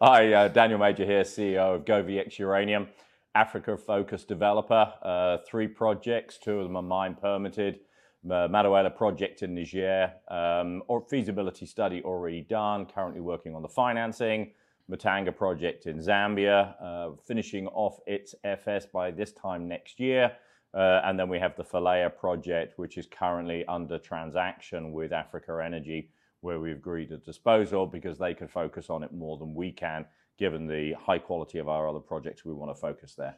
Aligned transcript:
Hi, 0.00 0.32
uh, 0.32 0.48
Daniel 0.48 0.78
Major 0.78 1.04
here, 1.04 1.22
CEO 1.22 1.74
of 1.74 1.84
GoviEx 1.84 2.38
Uranium, 2.38 2.86
Africa-focused 3.34 4.28
developer. 4.28 4.92
Uh, 5.02 5.38
three 5.44 5.66
projects, 5.66 6.38
two 6.38 6.58
of 6.58 6.64
them 6.64 6.76
are 6.76 6.82
mine 6.82 7.16
permitted. 7.20 7.80
Uh, 8.24 8.46
Madaouela 8.46 8.94
project 8.94 9.42
in 9.42 9.56
Niger, 9.56 10.12
um, 10.28 10.84
or 10.86 11.00
feasibility 11.00 11.66
study 11.66 12.00
already 12.04 12.42
done. 12.42 12.86
Currently 12.86 13.20
working 13.20 13.56
on 13.56 13.62
the 13.62 13.68
financing. 13.68 14.52
Mutanga 14.88 15.36
project 15.36 15.86
in 15.86 15.98
Zambia, 15.98 16.74
uh, 16.80 17.16
finishing 17.26 17.66
off 17.68 17.98
its 18.06 18.36
FS 18.44 18.86
by 18.86 19.10
this 19.10 19.32
time 19.32 19.66
next 19.66 19.98
year. 19.98 20.30
Uh, 20.74 21.00
and 21.04 21.18
then 21.18 21.28
we 21.28 21.40
have 21.40 21.56
the 21.56 21.64
Falea 21.64 22.14
project, 22.16 22.78
which 22.78 22.96
is 22.98 23.06
currently 23.06 23.64
under 23.66 23.98
transaction 23.98 24.92
with 24.92 25.12
Africa 25.12 25.60
Energy, 25.64 26.10
where 26.42 26.60
we've 26.60 26.76
agreed 26.76 27.10
a 27.12 27.16
disposal 27.16 27.86
because 27.86 28.18
they 28.18 28.34
can 28.34 28.48
focus 28.48 28.90
on 28.90 29.02
it 29.02 29.12
more 29.12 29.38
than 29.38 29.54
we 29.54 29.72
can, 29.72 30.04
given 30.38 30.66
the 30.66 30.92
high 30.94 31.18
quality 31.18 31.58
of 31.58 31.68
our 31.68 31.88
other 31.88 32.00
projects. 32.00 32.44
We 32.44 32.52
want 32.52 32.74
to 32.74 32.80
focus 32.80 33.14
there. 33.16 33.36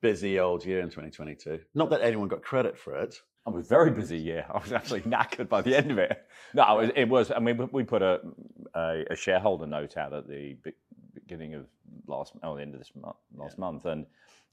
Busy 0.00 0.40
old 0.40 0.64
year 0.64 0.80
in 0.80 0.86
2022. 0.86 1.60
Not 1.74 1.90
that 1.90 2.02
anyone 2.02 2.28
got 2.28 2.42
credit 2.42 2.76
for 2.76 2.96
it. 2.96 3.20
I 3.46 3.50
was 3.50 3.66
a 3.66 3.68
very 3.68 3.90
busy 3.90 4.16
year. 4.16 4.46
I 4.52 4.58
was 4.58 4.72
actually 4.72 5.00
knackered 5.02 5.48
by 5.48 5.60
the 5.60 5.76
end 5.76 5.90
of 5.90 5.98
it. 5.98 6.26
No, 6.54 6.80
it 6.80 6.86
was. 6.86 6.90
It 6.96 7.08
was 7.08 7.30
I 7.30 7.38
mean, 7.40 7.68
we 7.72 7.84
put 7.84 8.02
a, 8.02 8.20
a, 8.74 9.04
a 9.10 9.16
shareholder 9.16 9.66
note 9.66 9.96
out 9.98 10.14
at 10.14 10.26
the 10.26 10.56
beginning 11.12 11.54
of 11.54 11.66
last, 12.06 12.32
oh, 12.42 12.56
the 12.56 12.62
end 12.62 12.74
of 12.74 12.80
this 12.80 12.92
month, 12.94 13.16
last 13.36 13.56
yeah. 13.56 13.60
month, 13.60 13.84
and 13.84 14.06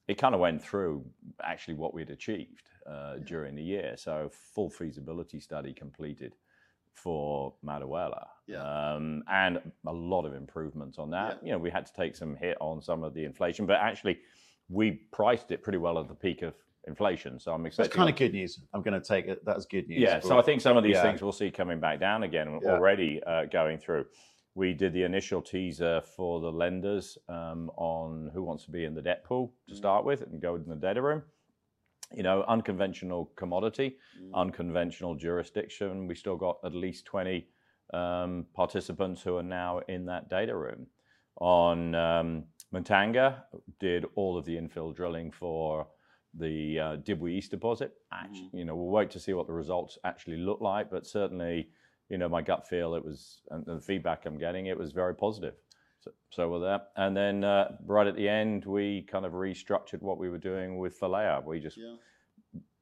it 0.07 0.17
kind 0.17 0.35
of 0.35 0.41
went 0.41 0.61
through 0.61 1.05
actually 1.41 1.75
what 1.75 1.93
we'd 1.93 2.09
achieved 2.09 2.69
uh, 2.89 3.15
during 3.25 3.55
the 3.55 3.63
year. 3.63 3.95
So 3.97 4.29
full 4.53 4.69
feasibility 4.69 5.39
study 5.39 5.73
completed 5.73 6.35
for 6.93 7.53
Madaouela, 7.65 8.27
yeah. 8.47 8.93
um, 8.95 9.23
and 9.29 9.59
a 9.87 9.93
lot 9.93 10.25
of 10.25 10.33
improvements 10.33 10.99
on 10.99 11.09
that. 11.11 11.39
Yeah. 11.41 11.45
You 11.45 11.51
know, 11.53 11.57
we 11.59 11.69
had 11.69 11.85
to 11.85 11.93
take 11.93 12.15
some 12.15 12.35
hit 12.35 12.57
on 12.59 12.81
some 12.81 13.03
of 13.03 13.13
the 13.13 13.25
inflation, 13.25 13.65
but 13.65 13.77
actually, 13.77 14.19
we 14.69 14.91
priced 15.11 15.51
it 15.51 15.63
pretty 15.63 15.77
well 15.77 15.99
at 15.99 16.07
the 16.07 16.15
peak 16.15 16.41
of 16.41 16.53
inflation. 16.87 17.39
So 17.39 17.53
I'm 17.53 17.65
expecting 17.65 17.89
that's 17.89 17.95
kind 17.95 18.09
of 18.09 18.15
good 18.15 18.33
news. 18.33 18.59
I'm 18.73 18.81
going 18.81 18.99
to 18.99 19.05
take 19.05 19.27
it. 19.27 19.43
That's 19.45 19.65
good 19.65 19.87
news. 19.87 19.99
Yeah. 19.99 20.19
So 20.19 20.37
I 20.37 20.41
think 20.41 20.61
some 20.61 20.77
of 20.77 20.83
these 20.83 20.95
yeah. 20.95 21.03
things 21.03 21.21
we'll 21.21 21.31
see 21.31 21.51
coming 21.51 21.79
back 21.79 21.99
down 21.99 22.23
again. 22.23 22.59
Yeah. 22.61 22.71
Already 22.71 23.21
uh, 23.25 23.45
going 23.45 23.77
through. 23.77 24.05
We 24.53 24.73
did 24.73 24.91
the 24.91 25.03
initial 25.03 25.41
teaser 25.41 26.01
for 26.15 26.41
the 26.41 26.51
lenders 26.51 27.17
um, 27.29 27.71
on 27.77 28.31
who 28.33 28.43
wants 28.43 28.65
to 28.65 28.71
be 28.71 28.83
in 28.83 28.93
the 28.93 29.01
debt 29.01 29.23
pool 29.23 29.53
to 29.69 29.73
mm. 29.73 29.77
start 29.77 30.03
with 30.03 30.23
and 30.23 30.41
go 30.41 30.55
in 30.55 30.67
the 30.67 30.75
data 30.75 31.01
room. 31.01 31.23
You 32.15 32.23
know, 32.23 32.43
unconventional 32.47 33.31
commodity, 33.35 33.97
mm. 34.21 34.33
unconventional 34.33 35.15
jurisdiction. 35.15 36.07
We 36.07 36.15
still 36.15 36.37
got 36.37 36.57
at 36.63 36.73
least 36.73 37.05
20 37.05 37.47
um, 37.93 38.45
participants 38.53 39.21
who 39.21 39.37
are 39.37 39.43
now 39.43 39.81
in 39.87 40.05
that 40.05 40.29
data 40.29 40.55
room. 40.55 40.87
On 41.39 41.95
um, 41.95 42.43
Mutanga, 42.73 43.43
did 43.79 44.05
all 44.15 44.37
of 44.37 44.45
the 44.45 44.55
infill 44.55 44.95
drilling 44.95 45.31
for 45.31 45.87
the 46.33 46.79
uh, 46.79 46.97
Dibwe 46.97 47.31
East 47.31 47.51
deposit. 47.51 47.93
Actually, 48.13 48.49
mm. 48.53 48.59
you 48.59 48.65
know, 48.65 48.75
we'll 48.75 48.91
wait 48.91 49.11
to 49.11 49.19
see 49.19 49.33
what 49.33 49.47
the 49.47 49.53
results 49.53 49.97
actually 50.05 50.37
look 50.37 50.61
like, 50.61 50.89
but 50.89 51.05
certainly, 51.05 51.69
you 52.09 52.17
know, 52.17 52.29
my 52.29 52.41
gut 52.41 52.67
feel 52.67 52.95
it 52.95 53.03
was, 53.03 53.41
and 53.49 53.65
the 53.65 53.79
feedback 53.79 54.25
I'm 54.25 54.37
getting, 54.37 54.67
it 54.67 54.77
was 54.77 54.91
very 54.91 55.15
positive. 55.15 55.55
So, 56.01 56.11
so 56.31 56.49
with 56.49 56.61
that, 56.63 56.89
and 56.95 57.15
then 57.15 57.43
uh, 57.43 57.77
right 57.85 58.07
at 58.07 58.15
the 58.15 58.27
end, 58.27 58.65
we 58.65 59.03
kind 59.03 59.25
of 59.25 59.33
restructured 59.33 60.01
what 60.01 60.17
we 60.17 60.29
were 60.29 60.39
doing 60.39 60.77
with 60.79 60.99
Falea. 60.99 61.43
We 61.45 61.59
just, 61.59 61.77
yeah. 61.77 61.95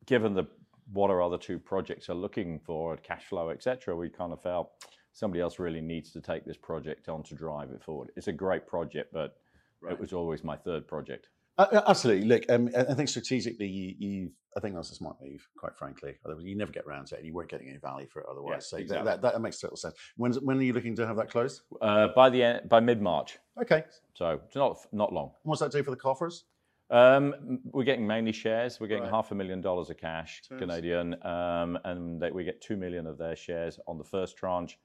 given 0.05 0.33
the 0.33 0.45
what 0.93 1.11
our 1.11 1.21
other 1.21 1.37
two 1.37 1.59
projects 1.59 2.09
are 2.09 2.15
looking 2.15 2.59
for, 2.59 2.97
cash 2.97 3.25
flow, 3.25 3.49
etc., 3.49 3.95
we 3.95 4.09
kind 4.09 4.33
of 4.33 4.41
felt 4.41 4.71
somebody 5.13 5.41
else 5.41 5.59
really 5.59 5.81
needs 5.81 6.11
to 6.11 6.21
take 6.21 6.45
this 6.45 6.57
project 6.57 7.09
on 7.09 7.21
to 7.23 7.35
drive 7.35 7.69
it 7.71 7.83
forward. 7.83 8.09
It's 8.15 8.27
a 8.27 8.33
great 8.33 8.65
project, 8.65 9.11
but 9.13 9.35
right. 9.81 9.93
it 9.93 9.99
was 9.99 10.13
always 10.13 10.43
my 10.43 10.55
third 10.55 10.87
project. 10.87 11.27
Uh, 11.59 11.81
absolutely. 11.87 12.25
Look, 12.25 12.43
um, 12.49 12.69
I 12.75 12.93
think 12.93 13.09
strategically, 13.09 13.67
you, 13.67 14.21
have 14.23 14.31
I 14.55 14.59
think 14.61 14.75
that's 14.75 14.91
a 14.91 14.95
smart 14.95 15.17
move, 15.21 15.45
quite 15.57 15.75
frankly. 15.77 16.15
You 16.41 16.55
never 16.55 16.71
get 16.71 16.85
around 16.85 17.07
to 17.07 17.15
it, 17.15 17.17
and 17.19 17.27
you 17.27 17.33
weren't 17.33 17.49
getting 17.49 17.67
any 17.67 17.77
value 17.79 18.07
for 18.07 18.21
it 18.21 18.27
otherwise. 18.31 18.69
Yeah, 18.71 18.77
so 18.77 18.77
exactly. 18.77 19.05
that, 19.05 19.21
that, 19.21 19.33
that, 19.33 19.41
makes 19.41 19.59
total 19.59 19.75
sense. 19.75 19.93
When, 20.15 20.31
when 20.35 20.57
are 20.57 20.61
you 20.61 20.71
looking 20.71 20.95
to 20.95 21.05
have 21.05 21.17
that 21.17 21.29
closed? 21.29 21.61
Uh, 21.81 22.07
by 22.15 22.29
the 22.29 22.41
end, 22.41 22.69
by 22.69 22.79
mid 22.79 23.01
March. 23.01 23.39
Okay. 23.61 23.83
So 24.13 24.39
not 24.55 24.77
not 24.93 25.11
long. 25.11 25.31
What's 25.43 25.59
that 25.59 25.73
do 25.73 25.83
for 25.83 25.91
the 25.91 25.97
coffers? 25.97 26.45
Um, 26.91 27.59
we're 27.65 27.83
getting 27.83 28.07
mainly 28.07 28.31
shares. 28.31 28.79
We're 28.79 28.87
getting 28.87 29.03
right. 29.03 29.11
half 29.11 29.31
a 29.31 29.35
million 29.35 29.59
dollars 29.59 29.89
of 29.89 29.97
cash 29.97 30.41
Terms. 30.47 30.61
Canadian, 30.61 31.15
um, 31.25 31.77
and 31.83 32.21
they, 32.21 32.31
we 32.31 32.45
get 32.45 32.61
two 32.61 32.77
million 32.77 33.05
of 33.05 33.17
their 33.17 33.35
shares 33.35 33.79
on 33.85 33.97
the 33.97 34.03
first 34.03 34.37
tranche. 34.37 34.79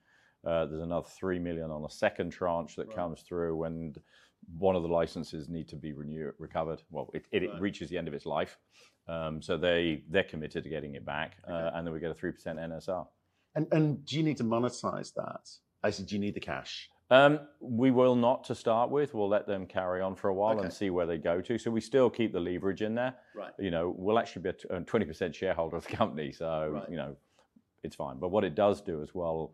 Uh, 0.45 0.67
there's 0.67 0.83
another 0.83 1.07
three 1.09 1.39
million 1.39 1.71
on 1.71 1.83
the 1.83 1.89
second 1.89 2.31
tranche 2.31 2.77
that 2.77 2.89
right. 2.89 2.97
comes 2.97 3.23
through 3.23 3.57
when 3.57 3.95
one 4.59 4.77
of 4.77 4.83
the 4.83 4.89
licenses 4.89 5.49
need 5.49 5.69
to 5.69 5.77
be 5.77 5.93
renewed, 5.93 6.35
recovered. 6.39 6.83
Well, 6.91 7.11
it, 7.15 7.25
it, 7.33 7.39
right. 7.39 7.57
it, 7.57 7.61
reaches 7.61 7.89
the 7.89 7.99
end 7.99 8.09
of 8.09 8.15
its 8.15 8.27
life, 8.27 8.57
um, 9.09 9.43
so 9.43 9.57
they 9.57 10.05
they're 10.11 10.25
committed 10.25 10.65
to 10.65 10.71
getting 10.71 10.95
it 10.95 11.05
back, 11.05 11.37
uh, 11.49 11.53
okay. 11.53 11.67
uh, 11.67 11.79
and 11.79 11.87
then 11.87 11.95
we 11.95 12.01
get 12.01 12.11
a 12.11 12.15
three 12.15 12.33
percent 12.33 12.59
NSR. 12.59 13.07
And 13.55 13.67
and 13.73 14.05
do 14.05 14.17
you 14.17 14.23
need 14.23 14.37
to 14.39 14.45
monetize 14.45 15.13
that? 15.15 15.49
I 15.83 15.91
said, 15.91 16.07
do 16.07 16.15
you 16.15 16.21
need 16.21 16.35
the 16.35 16.41
cash? 16.41 16.89
Um, 17.11 17.41
we 17.61 17.91
will 17.91 18.17
not 18.17 18.45
to 18.45 18.55
start 18.55 18.91
with. 18.91 19.13
We'll 19.13 19.29
let 19.29 19.47
them 19.47 19.67
carry 19.67 20.01
on 20.01 20.17
for 20.17 20.29
a 20.29 20.35
while 20.35 20.57
okay. 20.57 20.65
and 20.65 20.73
see 20.73 20.89
where 20.89 21.05
they 21.07 21.19
go 21.19 21.43
to. 21.43 21.59
So 21.59 21.71
we 21.71 21.83
still 21.83 22.09
keep 22.09 22.33
the 22.33 22.41
leverage 22.41 22.81
in 22.81 22.95
there. 22.95 23.15
Right. 23.37 23.53
You 23.59 23.71
know, 23.71 23.95
we'll 23.97 24.19
actually 24.19 24.43
be 24.43 24.51
a 24.71 24.81
twenty 24.81 25.05
percent 25.05 25.35
shareholder 25.35 25.77
of 25.77 25.87
the 25.87 25.95
company, 25.97 26.33
so 26.33 26.71
right. 26.73 26.91
you 26.91 26.97
know, 26.97 27.15
it's 27.83 27.95
fine. 27.95 28.19
But 28.19 28.31
what 28.31 28.45
it 28.45 28.55
does 28.55 28.81
do 28.81 29.03
as 29.03 29.15
well, 29.15 29.53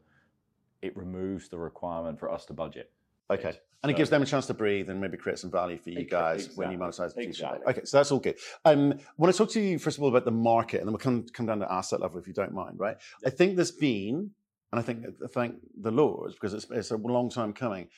it 0.81 0.97
removes 0.97 1.49
the 1.49 1.59
requirement 1.59 2.21
for 2.21 2.31
us 2.31 2.47
to 2.47 2.53
budget. 2.53 2.93
Okay. 3.31 3.59
And 3.83 3.91
it 3.91 3.97
gives 3.97 4.11
them 4.11 4.21
a 4.21 4.27
chance 4.27 4.47
to 4.47 4.55
breathe 4.55 4.91
and 4.91 5.01
maybe 5.01 5.17
create 5.17 5.39
some 5.39 5.51
value 5.51 5.79
for 5.79 5.89
you 5.89 6.05
guys 6.05 6.41
exactly. 6.41 6.67
when 6.67 6.73
you 6.73 6.79
monetize 6.79 7.15
the. 7.15 7.23
Exactly. 7.23 7.61
Okay, 7.67 7.81
so 7.85 7.97
that's 7.97 8.13
all 8.13 8.19
good. 8.19 8.37
Um, 8.67 8.93
I 8.93 9.13
want 9.17 9.33
to 9.33 9.39
talk 9.39 9.51
to 9.53 9.61
you 9.61 9.79
first 9.79 9.97
of 9.97 10.03
all 10.03 10.11
about 10.11 10.27
the 10.27 10.31
market, 10.31 10.81
and 10.81 10.87
then 10.87 10.93
we'll 10.93 10.99
come, 10.99 11.25
come 11.33 11.47
down 11.47 11.61
to 11.61 11.73
asset 11.73 12.01
level 12.01 12.19
if 12.19 12.27
you 12.27 12.35
don't 12.35 12.53
mind, 12.53 12.79
right? 12.79 12.99
I 13.25 13.31
think 13.31 13.57
there's 13.57 13.71
been, 13.71 14.33
and 14.71 14.79
I 14.79 14.83
think 14.83 15.07
thank 15.33 15.55
the 15.81 15.91
Lord 15.91 16.33
because 16.33 16.53
it's, 16.53 16.67
it's 16.71 16.91
a 16.91 16.97
long 16.99 17.31
time 17.31 17.55
coming, 17.55 17.89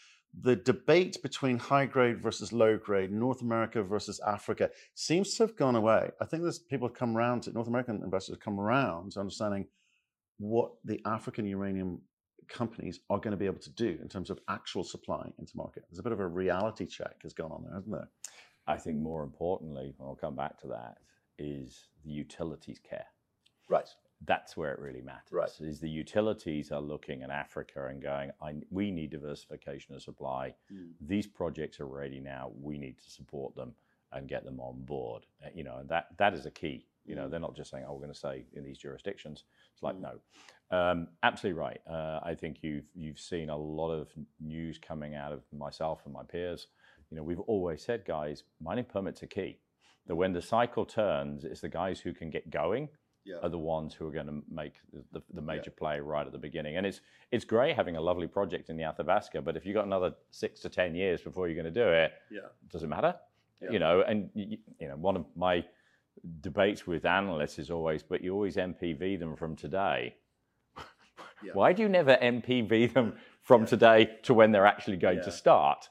the 0.41 0.55
debate 0.55 1.17
between 1.21 1.59
high 1.59 1.87
grade 1.87 2.21
versus 2.21 2.53
low 2.53 2.79
grade, 2.79 3.11
North 3.11 3.43
America 3.43 3.83
versus 3.83 4.21
Africa, 4.25 4.71
seems 4.95 5.35
to 5.35 5.43
have 5.43 5.57
gone 5.57 5.75
away. 5.75 6.11
I 6.21 6.27
think 6.27 6.45
there's 6.45 6.61
people 6.61 6.87
have 6.87 6.97
come 6.97 7.17
around 7.17 7.43
to 7.43 7.53
North 7.53 7.69
American 7.69 8.03
investors 8.05 8.37
have 8.37 8.41
come 8.41 8.61
around 8.61 9.13
to 9.13 9.21
understanding 9.21 9.67
what 10.39 10.73
the 10.85 11.01
African 11.05 11.47
uranium 11.47 12.01
companies 12.53 13.01
are 13.11 13.19
going 13.19 13.33
to 13.33 13.37
be 13.37 13.47
able 13.47 13.61
to 13.61 13.71
do 13.71 13.99
in 14.01 14.09
terms 14.09 14.31
of 14.31 14.39
actual 14.49 14.85
supply 14.85 15.31
into 15.39 15.57
market. 15.57 15.85
There's 15.91 15.99
a 15.99 16.03
bit 16.03 16.13
of 16.13 16.21
a 16.21 16.27
reality 16.27 16.87
check 16.87 17.23
has 17.23 17.33
gone 17.33 17.51
on 17.51 17.65
there, 17.65 17.75
hasn't 17.75 17.93
there? 17.93 18.09
I 18.67 18.77
think 18.77 18.99
more 18.99 19.23
importantly, 19.25 19.95
I'll 20.01 20.15
come 20.15 20.37
back 20.37 20.61
to 20.61 20.69
that, 20.69 20.99
is 21.39 21.89
the 22.05 22.11
utilities 22.11 22.79
care. 22.79 23.07
Right. 23.69 23.89
That's 24.25 24.57
where 24.57 24.73
it 24.73 24.79
really 24.79 25.03
matters. 25.03 25.33
Right. 25.33 25.51
Is 25.61 25.81
the 25.81 25.89
utilities 25.89 26.71
are 26.71 26.81
looking 26.81 27.23
at 27.23 27.31
Africa 27.31 27.87
and 27.87 28.01
going, 28.01 28.31
we 28.71 28.93
need 28.93 29.11
diversification 29.11 29.95
of 29.95 30.03
supply. 30.03 30.55
Mm. 30.73 30.91
These 31.01 31.27
projects 31.27 31.81
are 31.81 31.87
ready 31.87 32.21
now. 32.21 32.53
We 32.61 32.79
need 32.79 32.99
to 32.99 33.11
support 33.11 33.57
them 33.57 33.73
and 34.13 34.29
get 34.29 34.45
them 34.45 34.61
on 34.61 34.85
board. 34.85 35.27
Uh, 35.45 35.49
you 35.55 35.65
know, 35.65 35.79
and 35.79 35.89
that 35.89 36.09
that 36.19 36.35
is 36.35 36.47
a 36.47 36.51
key. 36.51 36.87
You 37.05 37.17
know, 37.17 37.29
they're 37.29 37.41
not 37.41 37.57
just 37.57 37.71
saying, 37.71 37.85
"Oh, 37.87 37.95
we're 37.95 38.01
going 38.01 38.13
to 38.13 38.19
say 38.19 38.45
in 38.55 38.65
these 38.65 38.79
jurisdictions." 38.79 39.45
It's 39.73 39.83
like, 39.83 39.97
mm. 39.97 40.03
no, 40.03 40.77
um, 40.77 41.09
absolutely 41.23 41.61
right. 41.61 41.81
Uh, 41.89 42.21
I 42.23 42.35
think 42.35 42.59
you've 42.63 42.87
you've 42.95 43.19
seen 43.19 43.51
a 43.51 43.57
lot 43.57 43.91
of 43.91 44.09
news 44.41 44.79
coming 44.79 45.15
out 45.15 45.33
of 45.33 45.43
myself 45.53 46.03
and 46.05 46.15
my 46.15 46.23
peers. 46.23 46.69
You 47.11 47.17
know, 47.17 47.23
we've 47.23 47.41
always 47.41 47.83
said, 47.83 48.05
guys, 48.07 48.45
mining 48.61 48.87
permits 48.87 49.23
are 49.23 49.27
key. 49.27 49.59
That 50.07 50.17
when 50.17 50.33
the 50.33 50.43
cycle 50.43 50.85
turns, 50.85 51.45
it's 51.45 51.61
the 51.61 51.69
guys 51.69 52.01
who 52.01 52.13
can 52.13 52.31
get 52.31 52.51
going 52.51 52.89
yeah. 53.25 53.37
are 53.43 53.49
the 53.49 53.59
ones 53.59 53.95
who 53.95 54.07
are 54.07 54.11
going 54.11 54.27
to 54.27 54.43
make 54.51 54.75
the, 54.93 55.05
the, 55.13 55.23
the 55.35 55.43
major 55.43 55.65
yeah. 55.67 55.79
play 55.79 56.01
right 56.01 56.27
at 56.27 56.33
the 56.33 56.39
beginning. 56.39 56.77
And 56.77 56.87
it's 56.87 57.01
it's 57.31 57.45
great 57.45 57.77
having 57.77 57.97
a 57.97 58.01
lovely 58.01 58.27
project 58.27 58.71
in 58.71 58.77
the 58.77 58.85
Athabasca, 58.85 59.43
but 59.43 59.57
if 59.57 59.65
you've 59.65 59.75
got 59.75 59.87
another 59.87 60.13
six 60.31 60.61
to 60.61 60.69
ten 60.69 60.95
years 60.95 61.21
before 61.21 61.49
you're 61.49 61.61
going 61.63 61.73
to 61.73 61.81
do 61.81 61.89
it, 61.89 62.13
yeah. 62.31 62.41
does 62.71 62.83
it 62.83 62.89
matter? 62.89 63.15
Yeah. 63.61 63.71
You 63.71 63.79
know, 63.79 64.03
and 64.03 64.31
you, 64.35 64.59
you 64.81 64.89
know, 64.89 64.97
one 64.97 65.17
of 65.17 65.25
my 65.37 65.65
debates 66.41 66.87
with 66.87 67.05
analysts 67.05 67.59
is 67.59 67.71
always, 67.71 68.03
but 68.03 68.23
you 68.23 68.35
always 68.35 68.57
NPV 68.57 69.19
them 69.19 69.37
from 69.37 69.57
today. 69.57 70.17
Yeah. 71.45 71.55
Why 71.55 71.73
do 71.73 71.83
you 71.83 71.89
never 71.89 72.17
NPV 72.23 72.93
them 72.93 73.15
from 73.43 73.63
yeah. 73.63 73.67
today 73.67 74.11
to 74.23 74.33
when 74.33 74.53
they're 74.53 74.65
actually 74.65 74.97
going 74.97 75.19
yeah. 75.19 75.25
to 75.25 75.33
start? 75.33 75.89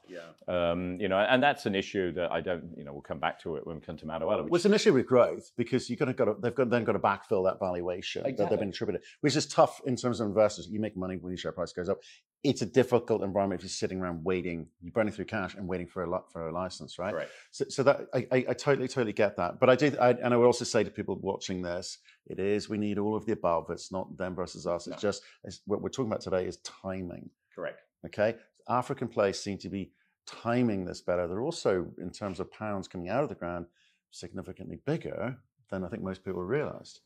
Um, 0.48 0.98
you 0.98 1.08
know, 1.08 1.18
and 1.18 1.42
that's 1.42 1.66
an 1.66 1.74
issue 1.74 2.10
that 2.12 2.32
I 2.32 2.40
don't, 2.40 2.70
you 2.74 2.84
know, 2.84 2.94
we'll 2.94 3.02
come 3.02 3.18
back 3.18 3.38
to 3.42 3.56
it 3.56 3.66
when 3.66 3.76
we 3.76 3.82
come 3.82 3.98
to 3.98 4.06
Madaouela. 4.06 4.48
Well, 4.48 4.54
it's 4.54 4.64
an 4.64 4.72
issue 4.72 4.94
with 4.94 5.04
growth 5.04 5.52
because 5.58 5.90
you've 5.90 5.98
got 5.98 6.06
to, 6.06 6.14
got 6.14 6.24
to 6.24 6.36
they've 6.40 6.54
got, 6.54 6.70
then 6.70 6.84
got 6.84 6.92
to 6.92 6.98
backfill 6.98 7.44
that 7.44 7.58
valuation 7.58 8.22
exactly. 8.22 8.44
that 8.44 8.48
they've 8.48 8.58
been 8.58 8.70
attributed, 8.70 9.02
which 9.20 9.36
is 9.36 9.46
tough 9.46 9.82
in 9.84 9.94
terms 9.94 10.20
of 10.20 10.28
investors. 10.28 10.68
You 10.70 10.80
make 10.80 10.96
money 10.96 11.18
when 11.18 11.32
your 11.32 11.36
share 11.36 11.52
price 11.52 11.74
goes 11.74 11.90
up 11.90 11.98
it's 12.44 12.62
a 12.62 12.66
difficult 12.66 13.22
environment 13.22 13.60
if 13.60 13.64
you're 13.64 13.70
sitting 13.70 14.00
around 14.00 14.24
waiting, 14.24 14.66
you're 14.80 14.92
burning 14.92 15.12
through 15.12 15.26
cash 15.26 15.54
and 15.54 15.68
waiting 15.68 15.86
for 15.86 16.02
a 16.02 16.20
for 16.32 16.48
a 16.48 16.52
license, 16.52 16.98
right? 16.98 17.14
Right. 17.14 17.28
So, 17.52 17.64
so 17.68 17.82
that 17.84 18.06
I, 18.12 18.26
I, 18.32 18.36
I, 18.48 18.52
totally 18.52 18.88
totally 18.88 19.12
get 19.12 19.36
that, 19.36 19.60
but 19.60 19.70
I 19.70 19.76
do, 19.76 19.94
I, 20.00 20.10
and 20.10 20.34
I 20.34 20.36
would 20.36 20.46
also 20.46 20.64
say 20.64 20.82
to 20.82 20.90
people 20.90 21.16
watching 21.22 21.62
this, 21.62 21.98
it 22.26 22.40
is 22.40 22.68
we 22.68 22.78
need 22.78 22.98
all 22.98 23.14
of 23.14 23.26
the 23.26 23.32
above. 23.32 23.70
It's 23.70 23.92
not 23.92 24.16
them 24.16 24.34
versus 24.34 24.66
us. 24.66 24.86
It's 24.86 25.02
no. 25.02 25.08
just 25.08 25.22
it's, 25.44 25.60
what 25.66 25.82
we're 25.82 25.88
talking 25.88 26.10
about 26.10 26.20
today 26.20 26.46
is 26.46 26.56
timing. 26.58 27.30
Correct. 27.54 27.80
Okay. 28.06 28.36
African 28.68 29.08
plays 29.08 29.38
seem 29.38 29.58
to 29.58 29.68
be 29.68 29.92
timing 30.26 30.84
this 30.84 31.00
better. 31.00 31.26
They're 31.26 31.42
also, 31.42 31.86
in 31.98 32.10
terms 32.10 32.40
of 32.40 32.50
pounds 32.52 32.88
coming 32.88 33.08
out 33.08 33.22
of 33.22 33.28
the 33.28 33.34
ground, 33.34 33.66
significantly 34.10 34.78
bigger 34.84 35.36
than 35.70 35.84
I 35.84 35.88
think 35.88 36.02
most 36.02 36.24
people 36.24 36.42
realized. 36.42 37.00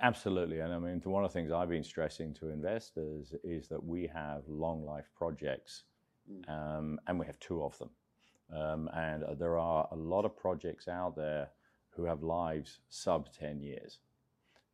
Absolutely. 0.00 0.60
And 0.60 0.72
I 0.72 0.78
mean, 0.78 1.00
one 1.04 1.24
of 1.24 1.32
the 1.32 1.38
things 1.38 1.52
I've 1.52 1.68
been 1.68 1.84
stressing 1.84 2.34
to 2.34 2.50
investors 2.50 3.34
is 3.44 3.68
that 3.68 3.82
we 3.82 4.06
have 4.12 4.42
long 4.46 4.84
life 4.84 5.10
projects, 5.16 5.84
mm. 6.30 6.48
um, 6.48 6.98
and 7.06 7.18
we 7.18 7.26
have 7.26 7.38
two 7.38 7.62
of 7.62 7.78
them. 7.78 7.90
Um, 8.54 8.90
and 8.94 9.24
uh, 9.24 9.34
there 9.34 9.58
are 9.58 9.88
a 9.92 9.96
lot 9.96 10.24
of 10.24 10.36
projects 10.36 10.88
out 10.88 11.16
there 11.16 11.48
who 11.90 12.04
have 12.04 12.22
lives 12.22 12.80
sub 12.88 13.32
10 13.32 13.60
years. 13.60 13.98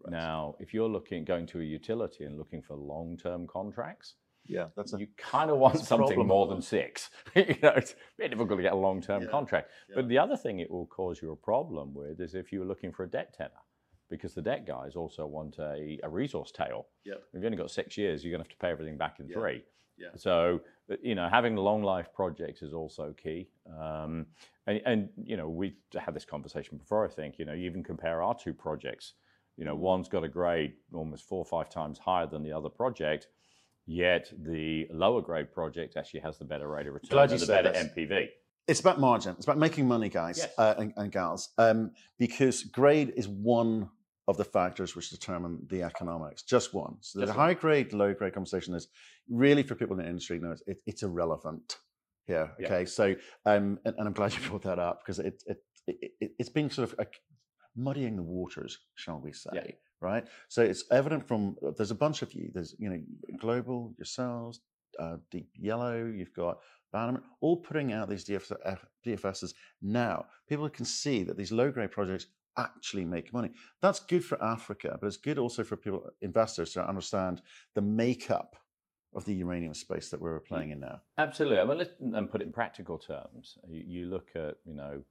Right. 0.05 0.13
Now, 0.13 0.57
if 0.59 0.73
you're 0.73 0.89
looking 0.89 1.25
going 1.25 1.47
to 1.47 1.61
a 1.61 1.65
utility 1.65 2.25
and 2.25 2.39
looking 2.39 2.63
for 2.63 2.75
long-term 2.75 3.47
contracts, 3.47 4.15
yeah, 4.45 4.69
that's 4.77 4.95
a, 4.95 4.99
you 4.99 5.09
kind 5.17 5.51
of 5.51 5.59
want 5.59 5.79
something 5.79 6.27
more 6.27 6.47
than 6.47 6.63
six. 6.63 7.11
you 7.37 7.57
know, 7.63 7.73
it's 7.77 7.95
very 8.17 8.31
difficult 8.31 8.59
to 8.59 8.63
get 8.63 8.73
a 8.73 8.77
long-term 8.77 9.23
yeah. 9.23 9.29
contract. 9.29 9.71
Yeah. 9.89 9.97
But 9.97 10.09
the 10.09 10.19
other 10.19 10.37
thing 10.37 10.61
it 10.61 10.71
will 10.71 10.87
cause 10.87 11.21
you 11.21 11.33
a 11.33 11.37
problem 11.37 11.93
with 11.93 12.21
is 12.21 12.35
if 12.35 12.53
you're 12.53 12.65
looking 12.65 12.93
for 12.93 13.05
a 13.05 13.09
debt 13.09 13.35
tenor, 13.37 13.51
because 14.09 14.35
the 14.35 14.43
debt 14.43 14.67
guys 14.67 14.97
also 14.97 15.27
want 15.27 15.59
a, 15.59 15.99
a 16.03 16.09
resource 16.09 16.51
tail. 16.51 16.87
Yep. 17.05 17.17
If 17.17 17.35
you've 17.35 17.45
only 17.45 17.57
got 17.59 17.71
six 17.71 17.97
years, 17.97 18.25
you're 18.25 18.31
going 18.31 18.43
to 18.43 18.49
have 18.49 18.57
to 18.59 18.65
pay 18.65 18.71
everything 18.71 18.97
back 18.97 19.21
in 19.21 19.29
yep. 19.29 19.39
three. 19.39 19.63
Yeah. 19.99 20.09
So 20.17 20.61
you 21.03 21.15
know, 21.15 21.29
having 21.29 21.57
long 21.57 21.83
life 21.83 22.09
projects 22.15 22.63
is 22.63 22.73
also 22.73 23.15
key. 23.23 23.49
Um, 23.79 24.27
and, 24.67 24.81
and, 24.85 25.09
you 25.23 25.37
know, 25.37 25.49
we've 25.49 25.77
had 25.99 26.15
this 26.15 26.25
conversation 26.25 26.79
before. 26.79 27.05
I 27.05 27.09
think 27.09 27.39
you 27.39 27.45
know, 27.45 27.53
you 27.53 27.67
even 27.67 27.83
compare 27.83 28.23
our 28.23 28.35
two 28.35 28.55
projects. 28.55 29.15
You 29.57 29.65
know, 29.65 29.75
one's 29.75 30.09
got 30.09 30.25
a 30.25 30.29
grade 30.29 30.75
almost 30.95 31.29
four 31.29 31.39
or 31.39 31.45
five 31.45 31.69
times 31.69 31.99
higher 31.99 32.27
than 32.27 32.43
the 32.43 32.53
other 32.53 32.69
project, 32.69 33.27
yet 33.87 34.33
the 34.39 34.87
lower 34.91 35.21
grade 35.21 35.53
project 35.53 35.97
actually 35.97 36.21
has 36.21 36.39
the 36.39 36.45
better 36.45 36.69
rate 36.69 36.87
of 36.87 36.95
return 36.95 37.11
Glad 37.11 37.33
and 37.33 37.41
the 37.41 37.47
better 37.47 37.73
this. 37.73 37.89
NPV. 37.89 38.29
It's 38.69 38.81
about 38.81 39.01
margin. 39.01 39.35
It's 39.37 39.47
about 39.47 39.59
making 39.59 39.89
money, 39.89 40.11
guys 40.11 40.39
yes. 40.39 40.51
uh, 40.59 40.75
and, 40.79 40.93
and, 40.97 41.11
gals, 41.11 41.49
um, 41.57 41.91
because 42.19 42.63
grade 42.65 43.15
is 43.17 43.27
one 43.27 43.89
of 44.29 44.37
the 44.37 44.45
factors 44.45 44.95
which 44.95 45.09
determine 45.09 45.67
the 45.71 45.83
economics. 45.83 46.43
Just 46.43 46.75
one. 46.75 46.97
So 47.01 47.25
the 47.25 47.33
high 47.33 47.55
grade, 47.55 47.95
low 47.95 48.13
grade 48.13 48.35
conversation 48.35 48.75
is 48.75 48.89
really 49.29 49.63
for 49.63 49.75
people 49.75 49.99
in 49.99 50.05
the 50.05 50.09
industry. 50.09 50.39
No, 50.39 50.55
it, 50.67 50.77
it's 50.87 51.03
irrelevant 51.03 51.79
here. 52.27 52.53
Okay, 52.63 52.81
yeah. 52.81 52.85
so 52.85 53.15
um, 53.47 53.81
and, 53.87 53.95
and, 53.97 54.07
I'm 54.07 54.13
glad 54.13 54.35
you 54.35 54.47
brought 54.47 54.63
that 54.63 54.79
up 54.79 55.01
because 55.01 55.19
it, 55.19 55.43
it, 55.47 55.57
it 55.87 56.33
it's 56.39 56.51
been 56.51 56.69
sort 56.69 56.93
of 56.93 57.07
muddying 57.75 58.17
the 58.17 58.23
waters, 58.23 58.79
shall 58.97 59.19
we 59.19 59.33
say? 59.33 59.51
Yeah. 59.55 59.71
Right. 60.01 60.25
So 60.49 60.63
it's 60.63 60.85
evident 60.93 61.27
from 61.27 61.57
there's 61.77 61.91
a 61.91 61.97
bunch 61.97 62.21
of 62.21 62.33
you. 62.35 62.51
There's 62.53 62.77
you 62.79 62.91
know 62.91 63.01
global 63.41 63.95
yourselves, 63.97 64.61
uh, 65.01 65.17
deep 65.31 65.49
yellow. 65.57 66.05
You've 66.05 66.35
got 66.35 66.59
Bannerman, 66.93 67.23
all 67.41 67.57
putting 67.57 67.93
out 67.93 68.11
these 68.11 68.27
DF, 68.27 68.79
DFSs 69.07 69.55
now. 69.81 70.27
People 70.49 70.69
can 70.69 70.85
see 70.85 71.23
that 71.23 71.37
these 71.37 71.51
low 71.51 71.71
grade 71.71 71.91
projects 71.91 72.27
actually 72.59 73.05
make 73.05 73.33
money. 73.33 73.51
That's 73.81 74.01
good 74.01 74.25
for 74.25 74.43
Africa, 74.43 74.99
but 75.01 75.07
it's 75.07 75.17
good 75.17 75.39
also 75.39 75.65
for 75.65 75.77
people, 75.77 76.11
investors, 76.21 76.73
to 76.75 76.87
understand 76.87 77.41
the 77.75 77.81
makeup 77.83 78.57
of 79.15 79.25
the 79.25 79.35
uranium 79.35 79.75
space 79.75 80.11
that 80.11 80.21
we're 80.21 80.41
playing 80.41 80.71
in 80.71 80.81
now. 80.81 81.01
Absolutely. 81.17 81.59
I 81.61 81.65
mean, 81.65 81.79
let's 81.79 81.93
and 82.01 82.31
put 82.31 82.43
it 82.43 82.47
in 82.47 82.53
practical 82.53 82.99
terms. 82.99 83.57
You, 83.67 83.83
you 83.87 84.07
look 84.07 84.29
at, 84.35 84.57
you 84.67 84.75
know, 84.75 85.03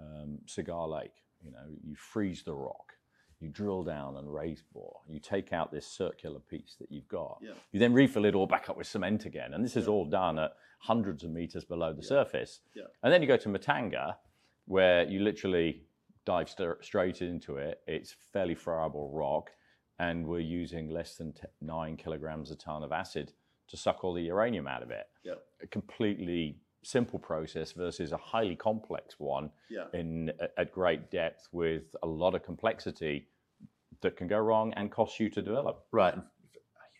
um, 0.00 0.38
Cigar 0.46 0.88
Lake. 0.88 1.12
You 1.44 1.50
know, 1.50 1.66
you 1.82 1.96
freeze 1.96 2.44
the 2.44 2.54
rock, 2.54 2.92
you 3.40 3.48
drill 3.48 3.82
down 3.82 4.16
and 4.16 4.32
raise 4.32 4.62
bore. 4.72 5.00
You 5.08 5.18
take 5.18 5.52
out 5.52 5.72
this 5.72 5.86
circular 5.88 6.38
piece 6.38 6.76
that 6.78 6.92
you've 6.92 7.08
got. 7.08 7.38
Yeah. 7.42 7.54
You 7.72 7.80
then 7.80 7.92
refill 7.92 8.26
it 8.26 8.36
all 8.36 8.46
back 8.46 8.70
up 8.70 8.76
with 8.76 8.86
cement 8.86 9.26
again, 9.26 9.52
and 9.52 9.64
this 9.64 9.76
is 9.76 9.86
yeah. 9.86 9.90
all 9.90 10.04
done 10.04 10.38
at 10.38 10.52
hundreds 10.78 11.24
of 11.24 11.30
meters 11.30 11.64
below 11.64 11.92
the 11.92 12.02
yeah. 12.02 12.08
surface. 12.08 12.60
And 13.02 13.12
then 13.12 13.22
you 13.22 13.26
go 13.26 13.36
to 13.36 13.48
Mutanga, 13.48 14.14
where 14.66 15.02
you 15.02 15.18
literally 15.18 15.82
dive 16.24 16.48
st- 16.48 16.82
straight 16.84 17.22
into 17.22 17.56
it. 17.56 17.80
It's 17.86 18.14
fairly 18.32 18.54
friable 18.54 19.10
rock, 19.12 19.50
and 19.98 20.26
we're 20.26 20.40
using 20.40 20.88
less 20.88 21.16
than 21.16 21.32
t- 21.32 21.42
nine 21.60 21.96
kilograms 21.96 22.50
a 22.50 22.56
ton 22.56 22.82
of 22.82 22.92
acid 22.92 23.32
to 23.68 23.76
suck 23.76 24.04
all 24.04 24.14
the 24.14 24.22
uranium 24.22 24.66
out 24.66 24.82
of 24.82 24.90
it. 24.90 25.06
Yep. 25.24 25.42
A 25.62 25.66
completely 25.66 26.58
simple 26.84 27.18
process 27.18 27.72
versus 27.72 28.12
a 28.12 28.16
highly 28.16 28.56
complex 28.56 29.14
one 29.18 29.50
yeah. 29.70 29.84
in 29.94 30.32
at 30.58 30.72
great 30.72 31.10
depth 31.10 31.48
with 31.52 31.94
a 32.02 32.06
lot 32.06 32.34
of 32.34 32.42
complexity 32.42 33.28
that 34.00 34.16
can 34.16 34.26
go 34.26 34.38
wrong 34.38 34.72
and 34.74 34.90
cost 34.90 35.20
you 35.20 35.30
to 35.30 35.40
develop. 35.40 35.86
Right. 35.92 36.14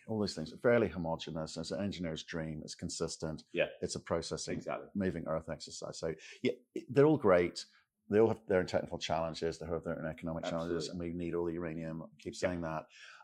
All 0.08 0.20
these 0.20 0.34
things 0.34 0.52
are 0.52 0.56
fairly 0.56 0.88
homogenous. 0.88 1.56
It's 1.56 1.70
an 1.70 1.82
engineer's 1.82 2.22
dream. 2.22 2.60
It's 2.64 2.74
consistent. 2.74 3.44
Yeah. 3.52 3.66
It's 3.80 3.94
a 3.94 4.00
processing, 4.00 4.56
exactly. 4.56 4.88
moving 4.94 5.24
earth 5.28 5.48
exercise. 5.50 5.98
So 5.98 6.14
yeah, 6.42 6.52
they're 6.88 7.06
all 7.06 7.16
great 7.16 7.64
they 8.12 8.20
all 8.20 8.28
have 8.28 8.38
their 8.48 8.60
own 8.60 8.66
technical 8.66 8.98
challenges, 8.98 9.58
they 9.58 9.66
have 9.66 9.84
their 9.84 9.98
own 9.98 10.06
economic 10.06 10.44
Absolutely. 10.44 10.68
challenges, 10.68 10.88
and 10.90 10.98
we 10.98 11.12
need 11.12 11.34
all 11.34 11.44
the 11.44 11.52
uranium. 11.52 12.02
I 12.02 12.06
keep 12.18 12.34
saying 12.34 12.62
yeah. 12.62 12.80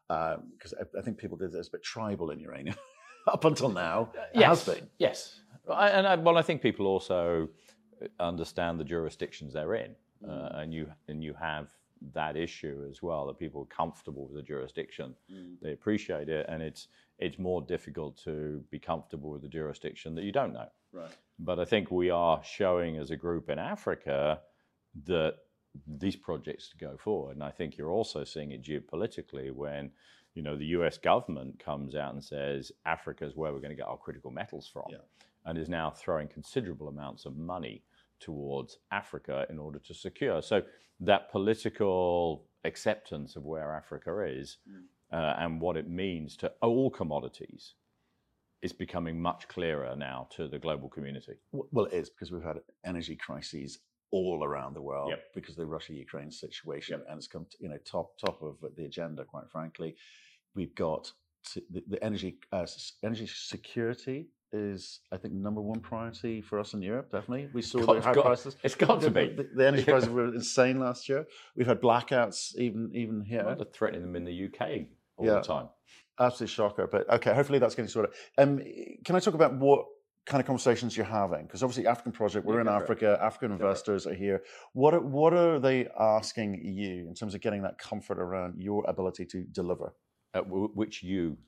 that 0.08 0.42
because 0.52 0.72
um, 0.72 0.86
I, 0.94 0.98
I, 0.98 1.02
think 1.02 1.18
people 1.18 1.36
did 1.36 1.52
this 1.52 1.68
a 1.68 1.72
bit 1.72 1.82
tribal 1.82 2.30
in 2.30 2.40
uranium 2.40 2.76
up 3.26 3.44
until 3.44 3.68
now. 3.68 4.10
It 4.34 4.40
yes, 4.40 4.64
has 4.64 4.74
been. 4.74 4.88
Yes, 4.98 5.40
and 5.68 6.06
I, 6.06 6.14
well, 6.16 6.38
I 6.38 6.42
think 6.42 6.62
people 6.62 6.86
also 6.86 7.48
understand 8.20 8.80
the 8.80 8.84
jurisdictions 8.84 9.54
they're 9.54 9.74
in, 9.74 9.94
uh, 10.24 10.30
mm. 10.30 10.54
uh, 10.54 10.58
and 10.58 10.72
you 10.72 10.90
and 11.08 11.22
you 11.22 11.34
have 11.34 11.68
that 12.14 12.36
issue 12.36 12.86
as 12.88 13.02
well 13.02 13.26
that 13.26 13.38
people 13.38 13.62
are 13.62 13.76
comfortable 13.76 14.26
with 14.26 14.36
the 14.36 14.42
jurisdiction, 14.42 15.14
mm. 15.32 15.54
they 15.60 15.72
appreciate 15.72 16.28
it, 16.28 16.46
and 16.48 16.62
it's 16.62 16.88
it's 17.18 17.38
more 17.38 17.60
difficult 17.62 18.16
to 18.24 18.62
be 18.70 18.78
comfortable 18.78 19.30
with 19.30 19.42
the 19.42 19.48
jurisdiction 19.48 20.14
that 20.14 20.24
you 20.24 20.32
don't 20.32 20.52
know. 20.52 20.68
Right. 20.92 21.10
But 21.38 21.58
I 21.58 21.64
think 21.64 21.90
we 21.90 22.10
are 22.10 22.40
showing 22.42 22.96
as 22.96 23.10
a 23.10 23.16
group 23.16 23.50
in 23.50 23.58
Africa 23.58 24.40
that 25.04 25.36
these 25.86 26.16
projects 26.16 26.68
to 26.70 26.76
go 26.76 26.96
forward. 26.96 27.36
And 27.36 27.44
I 27.44 27.50
think 27.50 27.76
you're 27.76 27.90
also 27.90 28.24
seeing 28.24 28.52
it 28.52 28.62
geopolitically 28.62 29.52
when 29.52 29.90
you 30.34 30.42
know 30.42 30.56
the 30.56 30.66
U.S. 30.66 30.98
government 30.98 31.58
comes 31.58 31.94
out 31.94 32.14
and 32.14 32.22
says 32.22 32.72
Africa 32.86 33.24
is 33.24 33.36
where 33.36 33.52
we're 33.52 33.60
going 33.60 33.70
to 33.70 33.76
get 33.76 33.86
our 33.88 33.96
critical 33.96 34.30
metals 34.30 34.68
from, 34.72 34.84
yeah. 34.90 34.98
and 35.44 35.58
is 35.58 35.68
now 35.68 35.90
throwing 35.90 36.28
considerable 36.28 36.88
amounts 36.88 37.24
of 37.24 37.36
money 37.36 37.82
towards 38.20 38.78
Africa 38.92 39.46
in 39.50 39.58
order 39.58 39.78
to 39.78 39.94
secure. 39.94 40.42
So 40.42 40.62
that 41.00 41.30
political 41.30 42.44
acceptance 42.64 43.36
of 43.36 43.44
where 43.44 43.72
Africa 43.72 44.24
is 44.24 44.58
mm. 44.68 44.82
uh, 45.12 45.34
and 45.38 45.60
what 45.60 45.76
it 45.76 45.88
means 45.88 46.36
to 46.38 46.52
all 46.60 46.90
commodities 46.90 47.74
is 48.60 48.72
becoming 48.72 49.20
much 49.20 49.46
clearer 49.46 49.94
now 49.94 50.26
to 50.30 50.48
the 50.48 50.58
global 50.58 50.88
community. 50.88 51.34
Well, 51.52 51.86
it 51.86 51.94
is 51.94 52.10
because 52.10 52.32
we've 52.32 52.42
had 52.42 52.58
energy 52.84 53.14
crises 53.14 53.78
all 54.10 54.44
around 54.44 54.74
the 54.74 54.82
world 54.82 55.10
yep. 55.10 55.24
because 55.34 55.52
of 55.52 55.58
the 55.58 55.66
Russia-Ukraine 55.66 56.30
situation, 56.30 56.98
yep. 56.98 57.06
and 57.08 57.18
it's 57.18 57.26
come 57.26 57.46
to, 57.50 57.56
you 57.60 57.68
know 57.68 57.78
top 57.84 58.18
top 58.18 58.42
of 58.42 58.56
the 58.76 58.84
agenda. 58.84 59.24
Quite 59.24 59.50
frankly, 59.50 59.96
we've 60.54 60.74
got 60.74 61.12
the, 61.54 61.82
the, 61.88 62.02
energy 62.02 62.38
uh, 62.52 62.66
energy 63.04 63.26
security 63.26 64.28
is 64.52 65.00
I 65.12 65.16
think 65.18 65.34
number 65.34 65.60
one 65.60 65.80
priority 65.80 66.40
for 66.40 66.58
us 66.58 66.74
in 66.74 66.82
Europe. 66.82 67.12
Definitely, 67.12 67.48
we 67.52 67.62
saw 67.62 67.80
the 67.80 68.00
high 68.00 68.14
got, 68.14 68.24
prices. 68.24 68.56
It's 68.62 68.74
got 68.74 69.00
to 69.02 69.10
be. 69.10 69.28
The, 69.28 69.48
the 69.54 69.66
energy 69.66 69.84
prices 69.90 70.08
were 70.08 70.34
insane 70.34 70.80
last 70.80 71.08
year. 71.08 71.26
We've 71.56 71.66
had 71.66 71.80
blackouts 71.80 72.56
even 72.56 72.90
even 72.94 73.22
here. 73.22 73.44
Well, 73.44 73.56
they're 73.56 73.66
threatening 73.66 74.02
them 74.02 74.16
in 74.16 74.24
the 74.24 74.46
UK 74.46 74.86
all 75.16 75.26
yeah. 75.26 75.34
the 75.34 75.40
time. 75.42 75.68
Absolute 76.18 76.48
shocker. 76.48 76.88
But 76.90 77.08
okay, 77.10 77.34
hopefully 77.34 77.58
that's 77.58 77.74
getting 77.74 77.88
sorted. 77.88 78.14
Um, 78.38 78.60
can 79.04 79.14
I 79.14 79.20
talk 79.20 79.34
about 79.34 79.54
what 79.54 79.86
kind 80.28 80.40
of 80.40 80.46
conversations 80.46 80.96
you're 80.96 81.06
having? 81.06 81.44
Because 81.46 81.62
obviously, 81.62 81.86
African 81.86 82.12
Project, 82.12 82.46
we're 82.46 82.56
yeah, 82.56 82.60
in 82.60 82.68
Africa, 82.68 83.10
right. 83.10 83.26
African 83.26 83.50
investors 83.52 84.06
right. 84.06 84.14
are 84.14 84.18
here. 84.18 84.42
What 84.74 84.94
are, 84.94 85.00
what 85.00 85.32
are 85.32 85.58
they 85.58 85.88
asking 85.98 86.60
you 86.64 87.08
in 87.08 87.14
terms 87.14 87.34
of 87.34 87.40
getting 87.40 87.62
that 87.62 87.78
comfort 87.78 88.18
around 88.18 88.54
your 88.58 88.84
ability 88.86 89.24
to 89.26 89.42
deliver? 89.44 89.94
Uh, 90.34 90.42
which 90.42 91.02
you? 91.02 91.38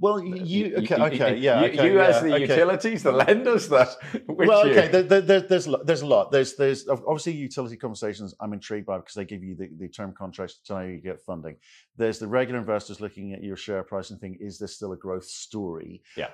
Well, 0.00 0.24
you, 0.24 0.76
okay, 0.76 0.94
okay, 0.94 1.36
yeah, 1.36 1.60
you, 1.60 1.66
okay, 1.66 1.86
you 1.86 1.96
yeah, 1.98 2.06
as 2.06 2.22
the 2.22 2.32
okay. 2.32 2.40
utilities, 2.42 3.02
the 3.02 3.12
lenders, 3.12 3.68
that. 3.68 3.90
Well, 4.26 4.66
okay, 4.66 4.88
there, 4.88 5.20
there, 5.20 5.40
there's 5.42 5.68
there's 5.84 6.00
a 6.00 6.06
lot. 6.06 6.32
There's 6.32 6.56
there's 6.56 6.88
obviously 6.88 7.34
utility 7.34 7.76
conversations. 7.76 8.34
I'm 8.40 8.54
intrigued 8.54 8.86
by 8.86 8.98
because 8.98 9.14
they 9.14 9.26
give 9.26 9.42
you 9.42 9.54
the, 9.54 9.68
the 9.78 9.88
term 9.88 10.14
contracts 10.16 10.60
to 10.66 10.72
know 10.72 10.80
you 10.80 10.98
get 10.98 11.20
funding. 11.20 11.56
There's 11.98 12.18
the 12.18 12.26
regular 12.26 12.58
investors 12.58 13.02
looking 13.02 13.34
at 13.34 13.42
your 13.42 13.56
share 13.56 13.82
price 13.82 14.10
and 14.10 14.18
think, 14.18 14.38
is 14.40 14.58
this 14.58 14.74
still 14.74 14.92
a 14.92 14.96
growth 14.96 15.26
story? 15.26 16.02
Yeah. 16.16 16.30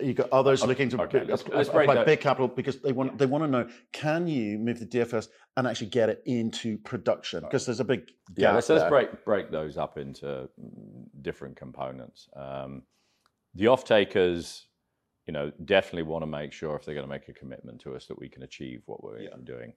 You've 0.00 0.16
got 0.16 0.30
others 0.30 0.62
okay, 0.62 0.68
looking 0.68 0.88
to 0.90 1.02
okay. 1.02 1.24
let's, 1.24 1.46
let's 1.48 1.68
apply 1.68 2.04
big 2.04 2.20
capital 2.20 2.46
because 2.46 2.80
they 2.80 2.92
want 2.92 3.18
they 3.18 3.26
want 3.26 3.42
to 3.42 3.48
know 3.48 3.68
can 3.92 4.28
you 4.28 4.56
move 4.56 4.78
the 4.78 4.86
DFS 4.86 5.26
and 5.56 5.66
actually 5.66 5.88
get 5.88 6.08
it 6.08 6.22
into 6.24 6.78
production 6.78 7.40
because 7.40 7.66
there's 7.66 7.80
a 7.80 7.84
big 7.84 8.02
yeah. 8.36 8.52
Let's, 8.52 8.68
let's, 8.68 8.88
break 8.88 9.24
break 9.24 9.50
those 9.50 9.76
up 9.76 9.98
into 9.98 10.48
different 11.20 11.56
components. 11.56 12.28
Um, 12.36 12.82
the 13.56 13.66
off 13.66 13.84
takers, 13.84 14.68
you 15.26 15.32
know, 15.32 15.50
definitely 15.64 16.04
want 16.04 16.22
to 16.22 16.26
make 16.28 16.52
sure 16.52 16.76
if 16.76 16.84
they're 16.84 16.94
going 16.94 17.06
to 17.06 17.10
make 17.10 17.28
a 17.28 17.32
commitment 17.32 17.80
to 17.80 17.96
us 17.96 18.06
that 18.06 18.18
we 18.18 18.28
can 18.28 18.44
achieve 18.44 18.82
what 18.86 19.02
we're 19.02 19.22
yeah. 19.22 19.30
doing. 19.42 19.72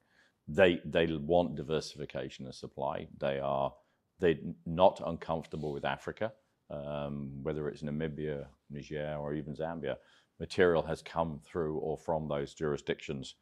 They 0.46 0.80
they 0.84 1.06
want 1.06 1.56
diversification 1.56 2.46
of 2.46 2.54
supply. 2.54 3.08
They 3.18 3.40
are 3.40 3.72
they're 4.20 4.38
not 4.66 5.00
uncomfortable 5.04 5.72
with 5.72 5.84
Africa 5.84 6.32
um, 6.72 7.30
whether 7.42 7.68
it's 7.68 7.82
Namibia, 7.82 8.46
Niger, 8.70 9.16
or 9.20 9.34
even 9.34 9.54
Zambia, 9.54 9.96
material 10.40 10.82
has 10.82 11.02
come 11.02 11.38
through 11.44 11.76
or 11.78 11.96
from 11.96 12.28
those 12.28 12.54
jurisdictions 12.54 13.36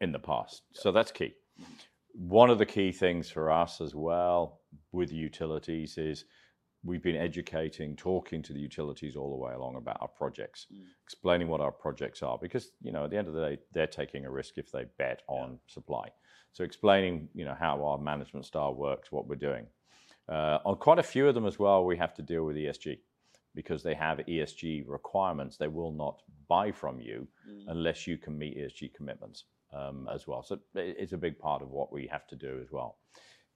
in 0.00 0.12
the 0.12 0.18
past. 0.18 0.62
Yeah. 0.72 0.80
So 0.82 0.92
that's 0.92 1.10
key. 1.10 1.34
One 2.12 2.50
of 2.50 2.58
the 2.58 2.66
key 2.66 2.92
things 2.92 3.30
for 3.30 3.50
us 3.50 3.80
as 3.80 3.94
well 3.94 4.60
with 4.92 5.12
utilities 5.12 5.98
is 5.98 6.24
we've 6.84 7.02
been 7.02 7.16
educating, 7.16 7.96
talking 7.96 8.42
to 8.42 8.52
the 8.52 8.60
utilities 8.60 9.16
all 9.16 9.30
the 9.30 9.42
way 9.42 9.52
along 9.54 9.76
about 9.76 9.98
our 10.00 10.08
projects, 10.08 10.66
mm. 10.72 10.82
explaining 11.04 11.48
what 11.48 11.60
our 11.60 11.72
projects 11.72 12.22
are, 12.22 12.38
because 12.40 12.72
you 12.82 12.92
know 12.92 13.04
at 13.04 13.10
the 13.10 13.16
end 13.16 13.26
of 13.26 13.34
the 13.34 13.40
day 13.40 13.58
they're 13.72 13.86
taking 13.86 14.26
a 14.26 14.30
risk 14.30 14.58
if 14.58 14.70
they 14.70 14.84
bet 14.98 15.22
on 15.28 15.52
yeah. 15.52 15.56
supply. 15.66 16.08
So 16.52 16.62
explaining 16.62 17.28
you 17.34 17.44
know 17.44 17.56
how 17.58 17.82
our 17.84 17.98
management 17.98 18.46
style 18.46 18.74
works, 18.74 19.10
what 19.10 19.26
we're 19.26 19.36
doing. 19.36 19.66
Uh, 20.28 20.58
on 20.64 20.76
quite 20.76 20.98
a 20.98 21.02
few 21.02 21.28
of 21.28 21.34
them 21.34 21.46
as 21.46 21.58
well, 21.58 21.84
we 21.84 21.96
have 21.96 22.14
to 22.14 22.22
deal 22.22 22.44
with 22.44 22.56
ESG 22.56 22.98
because 23.54 23.82
they 23.82 23.94
have 23.94 24.18
ESG 24.18 24.84
requirements. 24.86 25.56
They 25.56 25.68
will 25.68 25.92
not 25.92 26.22
buy 26.48 26.72
from 26.72 27.00
you 27.00 27.26
mm. 27.48 27.64
unless 27.68 28.06
you 28.06 28.18
can 28.18 28.36
meet 28.36 28.58
ESG 28.58 28.94
commitments 28.94 29.44
um, 29.72 30.08
as 30.12 30.26
well. 30.26 30.42
So 30.42 30.58
it's 30.74 31.12
a 31.12 31.18
big 31.18 31.38
part 31.38 31.62
of 31.62 31.70
what 31.70 31.92
we 31.92 32.06
have 32.10 32.26
to 32.28 32.36
do 32.36 32.60
as 32.62 32.70
well. 32.70 32.96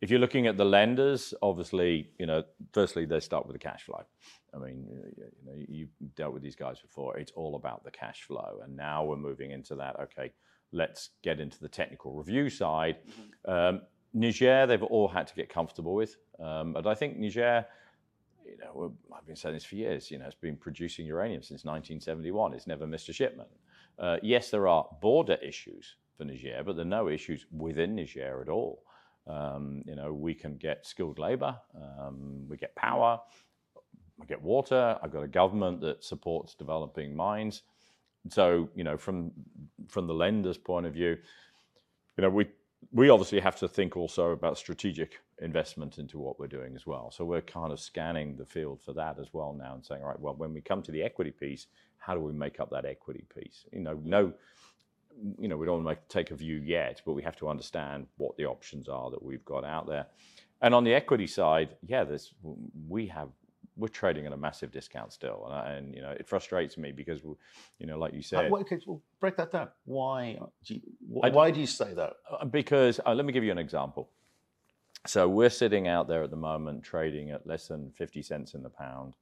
If 0.00 0.10
you're 0.10 0.20
looking 0.20 0.46
at 0.46 0.56
the 0.56 0.64
lenders, 0.64 1.34
obviously, 1.42 2.10
you 2.20 2.26
know, 2.26 2.44
firstly 2.72 3.04
they 3.04 3.18
start 3.18 3.46
with 3.46 3.54
the 3.54 3.58
cash 3.58 3.82
flow. 3.82 4.02
I 4.54 4.58
mean, 4.58 4.86
you 5.16 5.24
know, 5.44 5.64
you've 5.68 5.90
dealt 6.14 6.32
with 6.32 6.42
these 6.42 6.54
guys 6.54 6.80
before. 6.80 7.18
It's 7.18 7.32
all 7.32 7.56
about 7.56 7.84
the 7.84 7.90
cash 7.90 8.22
flow, 8.22 8.60
and 8.62 8.76
now 8.76 9.04
we're 9.04 9.16
moving 9.16 9.50
into 9.50 9.74
that. 9.74 9.98
Okay, 10.00 10.32
let's 10.72 11.10
get 11.22 11.40
into 11.40 11.58
the 11.58 11.68
technical 11.68 12.14
review 12.14 12.48
side. 12.48 12.98
Mm-hmm. 13.08 13.50
Um, 13.50 13.80
Niger, 14.14 14.66
they've 14.66 14.82
all 14.82 15.08
had 15.08 15.26
to 15.26 15.34
get 15.34 15.48
comfortable 15.48 15.94
with, 15.94 16.16
um, 16.42 16.72
but 16.72 16.86
I 16.86 16.94
think 16.94 17.18
Niger, 17.18 17.66
you 18.44 18.56
know, 18.58 18.92
I've 19.14 19.26
been 19.26 19.36
saying 19.36 19.54
this 19.54 19.64
for 19.64 19.76
years. 19.76 20.10
You 20.10 20.18
know, 20.18 20.26
it's 20.26 20.34
been 20.34 20.56
producing 20.56 21.06
uranium 21.06 21.42
since 21.42 21.64
1971. 21.64 22.54
It's 22.54 22.66
never 22.66 22.86
missed 22.86 23.08
a 23.08 23.12
shipment. 23.12 23.48
Uh, 23.98 24.16
yes, 24.22 24.50
there 24.50 24.66
are 24.68 24.86
border 25.02 25.36
issues 25.42 25.96
for 26.16 26.24
Niger, 26.24 26.62
but 26.64 26.76
there 26.76 26.84
are 26.84 26.88
no 26.88 27.08
issues 27.08 27.46
within 27.52 27.94
Niger 27.94 28.40
at 28.40 28.48
all. 28.48 28.82
Um, 29.26 29.82
you 29.86 29.94
know, 29.94 30.12
we 30.12 30.32
can 30.34 30.56
get 30.56 30.86
skilled 30.86 31.18
labor, 31.18 31.56
um, 31.76 32.48
we 32.48 32.56
get 32.56 32.74
power, 32.74 33.20
we 34.18 34.26
get 34.26 34.40
water. 34.40 34.98
I've 35.02 35.12
got 35.12 35.22
a 35.22 35.28
government 35.28 35.80
that 35.82 36.02
supports 36.02 36.54
developing 36.54 37.14
mines. 37.14 37.62
So, 38.30 38.68
you 38.74 38.84
know, 38.84 38.96
from 38.96 39.32
from 39.88 40.06
the 40.06 40.14
lender's 40.14 40.58
point 40.58 40.86
of 40.86 40.94
view, 40.94 41.16
you 42.16 42.22
know, 42.22 42.30
we 42.30 42.46
we 42.92 43.10
obviously 43.10 43.40
have 43.40 43.56
to 43.56 43.68
think 43.68 43.96
also 43.96 44.30
about 44.30 44.58
strategic 44.58 45.20
investment 45.40 45.98
into 45.98 46.18
what 46.18 46.38
we're 46.38 46.46
doing 46.46 46.74
as 46.74 46.86
well. 46.86 47.10
So 47.10 47.24
we're 47.24 47.42
kind 47.42 47.72
of 47.72 47.80
scanning 47.80 48.36
the 48.36 48.46
field 48.46 48.80
for 48.82 48.92
that 48.94 49.18
as 49.18 49.28
well 49.32 49.52
now 49.52 49.74
and 49.74 49.84
saying, 49.84 50.02
all 50.02 50.08
right, 50.08 50.20
well, 50.20 50.34
when 50.34 50.54
we 50.54 50.60
come 50.60 50.82
to 50.82 50.92
the 50.92 51.02
equity 51.02 51.30
piece, 51.30 51.66
how 51.98 52.14
do 52.14 52.20
we 52.20 52.32
make 52.32 52.60
up 52.60 52.70
that 52.70 52.84
equity 52.84 53.24
piece? 53.34 53.64
You 53.72 53.80
know, 53.80 54.00
no 54.04 54.32
you 55.38 55.48
know, 55.48 55.56
we 55.56 55.66
don't 55.66 55.84
to 55.84 55.96
take 56.08 56.30
a 56.30 56.34
view 56.34 56.56
yet, 56.56 57.02
but 57.04 57.14
we 57.14 57.22
have 57.22 57.36
to 57.36 57.48
understand 57.48 58.06
what 58.16 58.36
the 58.36 58.46
options 58.46 58.88
are 58.88 59.10
that 59.10 59.22
we've 59.22 59.44
got 59.44 59.64
out 59.64 59.86
there. 59.86 60.06
And 60.60 60.74
on 60.74 60.84
the 60.84 60.94
equity 60.94 61.26
side, 61.26 61.70
yeah, 61.86 62.04
there's 62.04 62.34
we 62.88 63.06
have 63.08 63.28
we're 63.78 63.88
trading 63.88 64.26
at 64.26 64.32
a 64.32 64.36
massive 64.36 64.70
discount 64.70 65.12
still, 65.12 65.48
and, 65.50 65.76
and 65.76 65.94
you 65.94 66.02
know 66.02 66.10
it 66.10 66.26
frustrates 66.26 66.76
me 66.76 66.92
because 66.92 67.22
we, 67.24 67.34
you 67.78 67.86
know, 67.86 67.98
like 67.98 68.12
you 68.12 68.22
said, 68.22 68.50
uh, 68.50 68.56
okay, 68.56 68.78
well, 68.86 69.00
break 69.20 69.36
that 69.36 69.52
down. 69.52 69.68
Why 69.84 70.38
do 70.66 70.74
you, 70.74 70.80
why 71.06 71.50
do 71.50 71.60
you 71.60 71.66
say 71.66 71.94
that? 71.94 72.14
Uh, 72.30 72.44
because 72.44 73.00
uh, 73.06 73.14
let 73.14 73.24
me 73.24 73.32
give 73.32 73.44
you 73.44 73.52
an 73.52 73.58
example. 73.58 74.10
So 75.06 75.28
we're 75.28 75.50
sitting 75.50 75.88
out 75.88 76.08
there 76.08 76.24
at 76.24 76.30
the 76.30 76.36
moment 76.36 76.82
trading 76.82 77.30
at 77.30 77.46
less 77.46 77.68
than 77.68 77.92
fifty 77.92 78.22
cents 78.22 78.54
in 78.54 78.62
the 78.62 78.70
pound. 78.70 79.14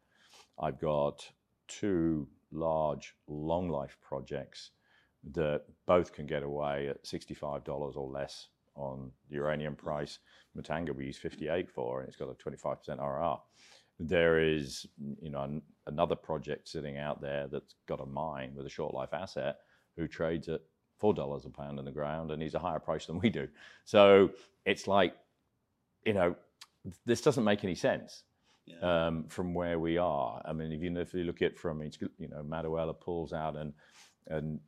I've 0.59 0.81
got 0.81 1.29
two 1.69 2.29
large 2.53 3.15
long 3.29 3.69
life 3.69 3.97
projects 4.01 4.71
that 5.33 5.63
both 5.87 6.13
can 6.13 6.27
get 6.27 6.43
away 6.43 6.89
at 6.89 7.03
$65 7.05 7.97
or 7.97 8.09
less 8.09 8.49
on 8.77 9.11
the 9.29 9.37
uranium 9.37 9.75
price. 9.75 10.19
Mutanga 10.57 10.95
we 10.95 11.07
use 11.07 11.19
58 11.19 11.69
for, 11.71 12.01
and 12.01 12.09
it's 12.09 12.17
got 12.17 12.29
a 12.29 12.35
25% 12.35 12.99
RR. 12.99 13.39
There 13.99 14.39
is, 14.41 14.87
you 15.21 15.31
know, 15.31 15.43
an, 15.43 15.63
another 15.87 16.17
project 16.17 16.69
sitting 16.69 16.99
out 16.99 17.21
there 17.21 17.49
that's 17.51 17.75
got 17.87 18.01
a 18.01 18.07
mine 18.07 18.53
with 18.55 18.67
a 18.67 18.71
short 18.71 18.95
life 18.95 19.13
asset 19.13 19.57
who 19.97 20.07
trades 20.07 20.49
at 20.49 20.61
four 20.99 21.15
dollars 21.15 21.45
a 21.47 21.51
pound 21.51 21.79
in 21.79 21.85
the 21.85 21.93
ground, 21.93 22.31
and 22.31 22.43
he's 22.43 22.55
a 22.55 22.59
higher 22.59 22.79
price 22.79 23.07
than 23.07 23.19
we 23.19 23.31
do. 23.31 23.49
So 23.85 24.31
it's 24.65 24.87
like, 24.87 25.15
you 26.05 26.13
know, 26.13 26.37
this 27.05 27.21
doesn't 27.21 27.45
make 27.45 27.65
any 27.65 27.75
sense. 27.75 28.23
Yeah. 28.67 29.07
Um, 29.07 29.25
from 29.29 29.55
where 29.55 29.79
we 29.79 29.97
are, 29.97 30.43
I 30.45 30.53
mean, 30.53 30.73
if 30.73 30.83
you, 30.83 30.99
if 30.99 31.15
you 31.15 31.23
look 31.23 31.41
at 31.41 31.57
from, 31.57 31.81
you 32.19 32.29
know, 32.29 32.43
Madaouela 32.43 32.99
pulls 32.99 33.33
out 33.33 33.57
and 33.57 33.73
and 34.27 34.59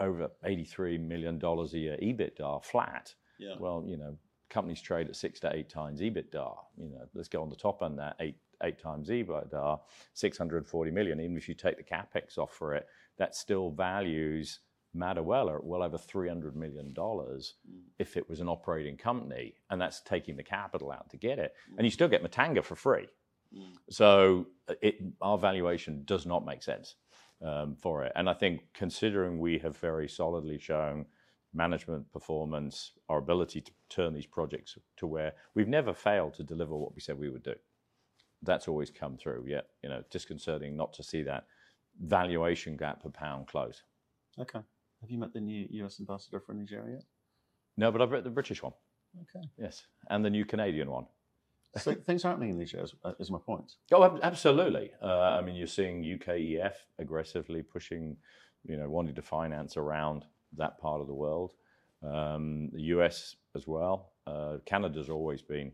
over 0.00 0.30
$83 0.44 1.00
million 1.00 1.36
a 1.42 1.76
year 1.76 1.98
EBITDA 2.02 2.64
flat. 2.64 3.14
Yeah. 3.38 3.54
Well, 3.58 3.84
you 3.86 3.96
know, 3.96 4.16
companies 4.48 4.80
trade 4.80 5.08
at 5.08 5.16
six 5.16 5.40
to 5.40 5.54
eight 5.54 5.68
times 5.68 6.00
EBITDA. 6.00 6.56
You 6.78 6.90
know, 6.90 7.06
let's 7.14 7.28
go 7.28 7.42
on 7.42 7.50
the 7.50 7.56
top 7.56 7.82
end 7.82 7.98
that 7.98 8.16
eight 8.20 8.36
eight 8.62 8.78
times 8.78 9.08
EBITDA, 9.08 9.80
640 10.14 10.90
million. 10.90 11.20
Even 11.20 11.36
if 11.36 11.48
you 11.48 11.54
take 11.54 11.76
the 11.76 11.82
capex 11.82 12.38
off 12.38 12.52
for 12.52 12.74
it, 12.74 12.86
that 13.18 13.34
still 13.34 13.70
values 13.70 14.60
Madaouela 14.96 15.56
at 15.56 15.64
well 15.64 15.82
over 15.82 15.98
300 15.98 16.56
million 16.56 16.92
dollars 16.92 17.54
mm. 17.70 17.80
if 17.98 18.16
it 18.16 18.28
was 18.28 18.40
an 18.40 18.48
operating 18.48 18.96
company, 18.96 19.54
and 19.70 19.80
that's 19.80 20.00
taking 20.00 20.36
the 20.36 20.42
capital 20.42 20.90
out 20.90 21.10
to 21.10 21.16
get 21.16 21.38
it. 21.38 21.54
Mm. 21.70 21.78
And 21.78 21.86
you 21.86 21.90
still 21.90 22.08
get 22.08 22.24
Mutanga 22.24 22.64
for 22.64 22.76
free. 22.76 23.06
Mm. 23.54 23.74
So 23.90 24.46
it, 24.80 24.96
our 25.20 25.38
valuation 25.38 26.02
does 26.04 26.26
not 26.26 26.44
make 26.44 26.62
sense 26.62 26.96
um, 27.42 27.76
for 27.76 28.04
it. 28.04 28.12
And 28.16 28.28
I 28.28 28.34
think 28.34 28.62
considering 28.74 29.38
we 29.38 29.58
have 29.58 29.76
very 29.76 30.08
solidly 30.08 30.58
shown 30.58 31.06
management 31.54 32.10
performance, 32.12 32.92
our 33.08 33.18
ability 33.18 33.60
to 33.62 33.72
turn 33.88 34.12
these 34.12 34.26
projects 34.26 34.76
to 34.98 35.06
where 35.06 35.32
we've 35.54 35.68
never 35.68 35.94
failed 35.94 36.34
to 36.34 36.42
deliver 36.42 36.76
what 36.76 36.94
we 36.94 37.00
said 37.00 37.18
we 37.18 37.30
would 37.30 37.42
do. 37.42 37.54
That's 38.42 38.68
always 38.68 38.90
come 38.90 39.16
through. 39.16 39.44
Yet, 39.46 39.66
you 39.82 39.88
know, 39.88 40.02
disconcerting 40.10 40.76
not 40.76 40.92
to 40.94 41.02
see 41.02 41.22
that 41.22 41.46
valuation 42.00 42.76
gap 42.76 43.02
per 43.02 43.10
pound 43.10 43.48
close. 43.48 43.82
Okay. 44.38 44.60
Have 45.00 45.10
you 45.10 45.18
met 45.18 45.32
the 45.32 45.40
new 45.40 45.66
US 45.70 46.00
ambassador 46.00 46.40
for 46.40 46.54
Nigeria 46.54 46.96
yet? 46.96 47.04
No, 47.76 47.90
but 47.90 48.00
I've 48.02 48.10
met 48.10 48.24
the 48.24 48.30
British 48.30 48.62
one. 48.62 48.72
Okay. 49.22 49.46
Yes, 49.58 49.86
and 50.10 50.24
the 50.24 50.30
new 50.30 50.44
Canadian 50.44 50.90
one 50.90 51.06
so 51.78 51.94
things 51.94 52.24
are 52.24 52.28
happening 52.28 52.50
in 52.50 52.58
these 52.58 52.72
years, 52.72 52.94
uh, 53.04 53.12
is 53.18 53.30
my 53.30 53.38
point. 53.38 53.72
Oh, 53.92 54.18
absolutely. 54.22 54.90
Uh, 55.02 55.20
I 55.20 55.42
mean, 55.42 55.56
you're 55.56 55.66
seeing 55.66 56.02
UKEF 56.02 56.72
aggressively 56.98 57.62
pushing, 57.62 58.16
you 58.64 58.76
know, 58.76 58.88
wanting 58.88 59.14
to 59.14 59.22
finance 59.22 59.76
around 59.76 60.24
that 60.56 60.78
part 60.78 61.00
of 61.00 61.06
the 61.06 61.14
world. 61.14 61.52
Um, 62.02 62.70
the 62.72 62.82
US 62.82 63.36
as 63.54 63.66
well. 63.66 64.12
Uh, 64.26 64.58
Canada's 64.64 65.10
always 65.10 65.42
been 65.42 65.72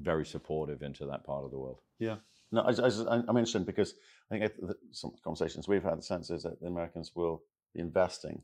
very 0.00 0.26
supportive 0.26 0.82
into 0.82 1.06
that 1.06 1.24
part 1.24 1.44
of 1.44 1.50
the 1.50 1.58
world. 1.58 1.80
Yeah. 1.98 2.16
No, 2.52 2.62
I, 2.62 3.16
am 3.28 3.36
interested 3.36 3.66
because 3.66 3.94
I 4.30 4.38
think 4.38 4.52
some 4.92 5.12
conversations 5.22 5.66
we've 5.66 5.82
had, 5.82 5.98
the 5.98 6.02
sense 6.02 6.30
is 6.30 6.44
that 6.44 6.60
the 6.60 6.66
Americans 6.66 7.12
will 7.14 7.42
be 7.74 7.80
investing 7.80 8.42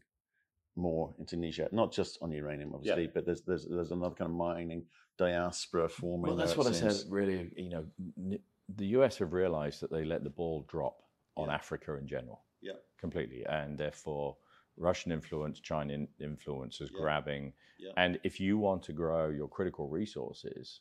more 0.76 1.14
into 1.19 1.37
Niger, 1.37 1.69
not 1.73 1.92
just 1.92 2.19
on 2.23 2.33
uranium, 2.33 2.73
obviously, 2.75 3.04
yeah. 3.04 3.11
but 3.14 3.26
there's, 3.26 3.42
there's 3.42 3.66
there's 3.69 3.90
another 3.90 4.14
kind 4.14 4.30
of 4.30 4.37
mining 4.37 4.85
diaspora 5.19 5.88
forming. 5.88 6.28
Well, 6.28 6.37
that's 6.37 6.57
what 6.57 6.66
I 6.66 6.73
said. 6.73 6.97
Really, 7.09 7.50
you 7.57 7.71
know, 7.71 8.38
the 8.76 8.87
US 8.87 9.19
have 9.19 9.33
realised 9.33 9.80
that 9.80 9.92
they 9.92 10.04
let 10.04 10.25
the 10.25 10.30
ball 10.30 10.64
drop 10.69 11.02
on 11.37 11.49
yeah. 11.49 11.54
Africa 11.54 11.97
in 11.97 12.07
general. 12.07 12.42
Yeah, 12.61 12.75
completely, 12.99 13.45
and 13.47 13.78
therefore. 13.78 14.37
Russian 14.76 15.12
influence, 15.12 15.61
China 15.61 16.07
influence 16.21 16.80
is 16.80 16.90
yeah. 16.90 17.00
grabbing. 17.02 17.52
Yeah. 17.78 17.90
And 17.99 18.19
if 18.25 18.40
you 18.40 18.57
want 18.57 18.83
to 18.85 18.95
grow 18.95 19.28
your 19.28 19.47
critical 19.47 19.88
resources, 19.88 20.80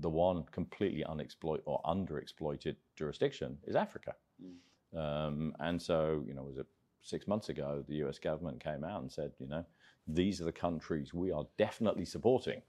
the 0.00 0.10
one 0.10 0.44
completely 0.52 1.04
unexploited 1.04 1.62
or 1.66 1.80
underexploited 1.84 2.76
jurisdiction 2.96 3.58
is 3.64 3.76
Africa. 3.76 4.14
Mm. 4.42 4.56
Um, 4.98 5.56
and 5.60 5.80
so, 5.80 6.24
you 6.26 6.34
know, 6.34 6.42
was 6.42 6.58
it 6.58 6.66
six 7.02 7.26
months 7.26 7.48
ago, 7.48 7.84
the 7.88 7.96
US 8.06 8.18
government 8.18 8.62
came 8.62 8.84
out 8.84 9.02
and 9.02 9.10
said, 9.10 9.32
you 9.38 9.48
know, 9.48 9.64
these 10.08 10.40
are 10.40 10.44
the 10.44 10.52
countries 10.52 11.14
we 11.14 11.32
are 11.32 11.46
definitely 11.56 12.04
supporting. 12.04 12.62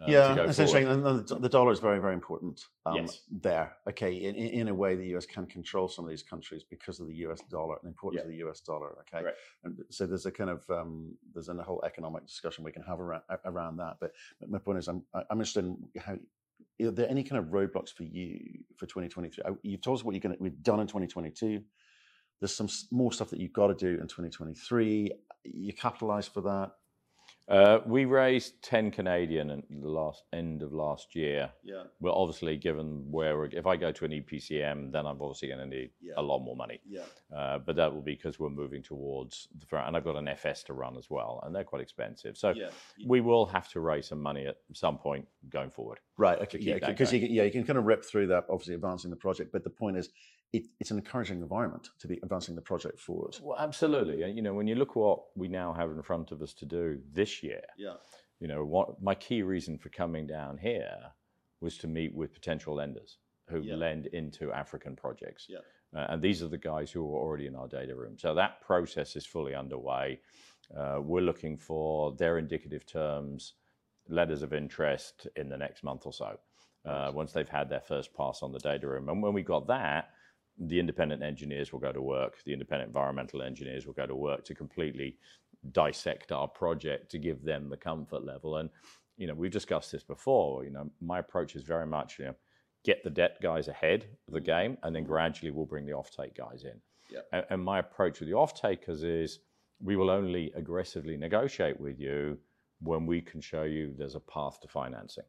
Uh, 0.00 0.06
yeah, 0.08 0.34
the, 0.34 1.38
the, 1.40 1.48
dollar 1.48 1.70
is 1.70 1.78
very, 1.78 2.00
very 2.00 2.14
important 2.14 2.66
um, 2.84 2.96
yes. 2.96 3.20
there. 3.30 3.76
Okay, 3.88 4.12
in, 4.12 4.34
in 4.34 4.66
a 4.66 4.74
way, 4.74 4.96
the 4.96 5.14
US 5.14 5.24
can 5.24 5.46
control 5.46 5.86
some 5.86 6.04
of 6.04 6.08
these 6.08 6.22
countries 6.22 6.64
because 6.68 6.98
of 6.98 7.06
the 7.06 7.14
US 7.26 7.40
dollar 7.48 7.76
and 7.76 7.84
the 7.84 7.88
importance 7.90 8.18
yeah. 8.18 8.24
of 8.24 8.36
the 8.36 8.48
US 8.48 8.58
dollar. 8.58 8.96
Okay, 9.02 9.24
right. 9.24 9.34
and 9.62 9.78
so 9.90 10.04
there's 10.04 10.26
a 10.26 10.32
kind 10.32 10.50
of 10.50 10.68
um, 10.68 11.12
there's 11.32 11.48
a 11.48 11.54
whole 11.62 11.80
economic 11.86 12.26
discussion 12.26 12.64
we 12.64 12.72
can 12.72 12.82
have 12.82 12.98
around, 12.98 13.22
around 13.44 13.76
that. 13.76 13.98
But 14.00 14.10
my 14.48 14.58
point 14.58 14.78
is, 14.78 14.88
I'm 14.88 15.04
I'm 15.14 15.38
interested 15.38 15.64
in 15.64 15.78
how 16.00 16.16
are 16.82 16.90
there 16.90 17.08
any 17.08 17.22
kind 17.22 17.38
of 17.38 17.50
roadblocks 17.50 17.90
for 17.90 18.02
you 18.04 18.38
for 18.76 18.86
2023? 18.86 19.44
You've 19.62 19.80
told 19.80 19.98
us 19.98 20.04
what 20.04 20.14
you're 20.14 20.20
going 20.20 20.36
to 20.36 20.42
we've 20.42 20.62
done 20.62 20.80
in 20.80 20.86
2022. 20.86 21.60
There's 22.40 22.54
some 22.54 22.68
more 22.90 23.12
stuff 23.12 23.30
that 23.30 23.40
you've 23.40 23.52
got 23.52 23.68
to 23.68 23.74
do 23.74 24.00
in 24.00 24.08
2023. 24.08 25.12
You 25.44 25.72
capitalize 25.72 26.26
for 26.26 26.40
that. 26.42 26.72
Uh, 27.46 27.80
we 27.84 28.06
raised 28.06 28.62
10 28.62 28.90
Canadian 28.90 29.50
at 29.50 29.64
the 29.68 29.88
last 29.88 30.22
end 30.32 30.62
of 30.62 30.72
last 30.72 31.14
year. 31.14 31.50
Yeah. 31.62 31.82
Well, 32.00 32.14
obviously, 32.14 32.56
given 32.56 33.04
where 33.10 33.36
we're, 33.36 33.46
if 33.52 33.66
I 33.66 33.76
go 33.76 33.92
to 33.92 34.04
an 34.06 34.12
EPCM, 34.12 34.90
then 34.92 35.04
I'm 35.04 35.20
obviously 35.20 35.48
going 35.48 35.60
to 35.60 35.66
need 35.66 35.90
Yeah. 36.00 36.14
a 36.16 36.22
lot 36.22 36.38
more 36.38 36.56
money. 36.56 36.80
Yeah. 36.86 37.02
Uh, 37.34 37.58
but 37.58 37.76
that 37.76 37.92
will 37.92 38.00
be 38.00 38.14
because 38.14 38.38
we're 38.38 38.48
moving 38.48 38.82
towards 38.82 39.48
the 39.58 39.66
front, 39.66 39.88
and 39.88 39.96
I've 39.96 40.04
got 40.04 40.16
an 40.16 40.26
FS 40.26 40.62
to 40.64 40.72
run 40.72 40.96
as 40.96 41.10
well, 41.10 41.42
and 41.44 41.54
they're 41.54 41.64
quite 41.64 41.82
expensive. 41.82 42.38
So 42.38 42.50
Yeah. 42.56 42.70
we 43.06 43.20
will 43.20 43.44
have 43.46 43.68
to 43.70 43.80
raise 43.80 44.06
some 44.08 44.22
money 44.22 44.46
at 44.46 44.56
some 44.72 44.96
point 44.96 45.28
going 45.50 45.70
forward. 45.70 46.00
Right. 46.16 46.40
Okay. 46.40 46.58
Yeah. 46.60 46.78
Because 46.78 47.12
you 47.12 47.18
yeah, 47.20 47.42
you 47.42 47.50
can 47.50 47.64
kind 47.64 47.78
of 47.78 47.84
rip 47.84 48.06
through 48.06 48.28
that, 48.28 48.46
obviously 48.48 48.74
advancing 48.74 49.10
the 49.10 49.16
project. 49.16 49.52
But 49.52 49.64
the 49.64 49.70
point 49.70 49.98
is, 49.98 50.08
it, 50.54 50.66
it's 50.80 50.90
an 50.92 50.98
encouraging 50.98 51.40
environment 51.40 51.88
to 51.98 52.06
be 52.08 52.18
advancing 52.22 52.54
the 52.54 52.62
project 52.62 52.98
forward. 53.00 53.36
Well, 53.42 53.58
absolutely. 53.58 54.18
You 54.32 54.42
know, 54.42 54.54
when 54.54 54.66
you 54.68 54.76
look 54.76 54.94
what 54.94 55.18
we 55.34 55.48
now 55.48 55.72
have 55.72 55.90
in 55.90 56.02
front 56.02 56.30
of 56.32 56.40
us 56.42 56.52
to 56.54 56.66
do 56.66 57.00
this 57.12 57.42
year, 57.42 57.62
Yeah. 57.76 57.94
you 58.40 58.46
know, 58.48 58.64
what 58.64 59.02
my 59.02 59.14
key 59.14 59.42
reason 59.42 59.78
for 59.78 59.88
coming 59.88 60.26
down 60.26 60.58
here 60.58 60.96
was 61.60 61.76
to 61.78 61.88
meet 61.88 62.14
with 62.14 62.32
potential 62.32 62.74
lenders 62.74 63.18
who 63.50 63.60
Yeah. 63.60 63.74
lend 63.74 64.06
into 64.06 64.52
African 64.52 64.94
projects. 64.96 65.46
Yeah. 65.48 65.58
Uh, 65.94 66.06
and 66.10 66.22
these 66.22 66.42
are 66.42 66.48
the 66.48 66.58
guys 66.72 66.90
who 66.92 67.02
are 67.04 67.18
already 67.24 67.46
in 67.46 67.56
our 67.56 67.68
data 67.68 67.94
room. 67.94 68.16
So 68.18 68.34
that 68.34 68.60
process 68.60 69.16
is 69.16 69.26
fully 69.26 69.54
underway. 69.54 70.20
Uh, 70.76 70.98
we're 71.02 71.20
looking 71.30 71.56
for 71.56 72.12
their 72.12 72.38
indicative 72.38 72.84
terms, 72.86 73.54
letters 74.08 74.42
of 74.42 74.52
interest 74.52 75.26
in 75.36 75.48
the 75.48 75.56
next 75.56 75.82
month 75.82 76.06
or 76.06 76.12
so, 76.12 76.38
uh, 76.84 77.10
once 77.14 77.32
they've 77.32 77.48
had 77.60 77.68
their 77.68 77.80
first 77.80 78.14
pass 78.14 78.42
on 78.42 78.52
the 78.52 78.58
data 78.58 78.86
room. 78.86 79.08
And 79.08 79.22
when 79.22 79.32
we 79.34 79.42
got 79.42 79.66
that, 79.68 80.10
the 80.58 80.78
independent 80.78 81.22
engineers 81.22 81.72
will 81.72 81.80
go 81.80 81.92
to 81.92 82.02
work, 82.02 82.42
the 82.44 82.52
independent 82.52 82.88
environmental 82.88 83.42
engineers 83.42 83.86
will 83.86 83.94
go 83.94 84.06
to 84.06 84.14
work 84.14 84.44
to 84.44 84.54
completely 84.54 85.16
dissect 85.72 86.30
our 86.30 86.46
project 86.46 87.10
to 87.10 87.18
give 87.18 87.42
them 87.42 87.68
the 87.68 87.76
comfort 87.76 88.24
level. 88.24 88.56
And, 88.56 88.70
you 89.16 89.26
know, 89.26 89.34
we've 89.34 89.50
discussed 89.50 89.90
this 89.90 90.04
before. 90.04 90.64
You 90.64 90.70
know, 90.70 90.90
my 91.00 91.18
approach 91.18 91.56
is 91.56 91.62
very 91.62 91.86
much, 91.86 92.18
you 92.18 92.26
know, 92.26 92.34
get 92.84 93.02
the 93.02 93.10
debt 93.10 93.38
guys 93.42 93.68
ahead 93.68 94.06
of 94.28 94.34
the 94.34 94.40
mm. 94.40 94.44
game, 94.44 94.78
and 94.82 94.94
then 94.94 95.04
gradually 95.04 95.50
we'll 95.50 95.66
bring 95.66 95.86
the 95.86 95.92
offtake 95.92 96.36
guys 96.36 96.64
in. 96.64 96.80
Yeah. 97.10 97.20
And, 97.32 97.44
and 97.50 97.64
my 97.64 97.78
approach 97.78 98.20
with 98.20 98.28
the 98.28 98.34
off-takers 98.34 99.02
is 99.02 99.40
we 99.82 99.96
will 99.96 100.10
only 100.10 100.52
aggressively 100.54 101.16
negotiate 101.16 101.80
with 101.80 101.98
you 101.98 102.38
when 102.80 103.06
we 103.06 103.20
can 103.20 103.40
show 103.40 103.62
you 103.62 103.94
there's 103.96 104.14
a 104.14 104.20
path 104.20 104.60
to 104.60 104.68
financing. 104.68 105.24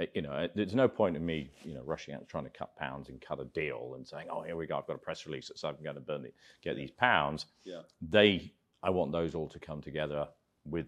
Uh, 0.00 0.04
You 0.14 0.22
know, 0.22 0.30
uh, 0.32 0.48
there's 0.54 0.74
no 0.74 0.88
point 0.88 1.16
in 1.16 1.24
me, 1.24 1.50
you 1.64 1.74
know, 1.74 1.82
rushing 1.82 2.14
out 2.14 2.28
trying 2.28 2.44
to 2.44 2.50
cut 2.50 2.76
pounds 2.76 3.08
and 3.08 3.20
cut 3.20 3.40
a 3.40 3.44
deal 3.46 3.94
and 3.96 4.06
saying, 4.06 4.28
"Oh, 4.30 4.42
here 4.42 4.56
we 4.56 4.66
go, 4.66 4.76
I've 4.78 4.86
got 4.86 4.96
a 4.96 4.98
press 4.98 5.26
release 5.26 5.48
that 5.48 5.58
says 5.58 5.74
I'm 5.76 5.82
going 5.82 5.94
to 5.96 6.00
burn 6.02 6.22
the, 6.22 6.32
get 6.62 6.76
these 6.76 6.90
pounds." 6.90 7.46
Yeah. 7.64 7.82
They, 8.02 8.52
I 8.82 8.90
want 8.90 9.12
those 9.12 9.34
all 9.34 9.48
to 9.48 9.58
come 9.58 9.80
together 9.80 10.28
with 10.64 10.86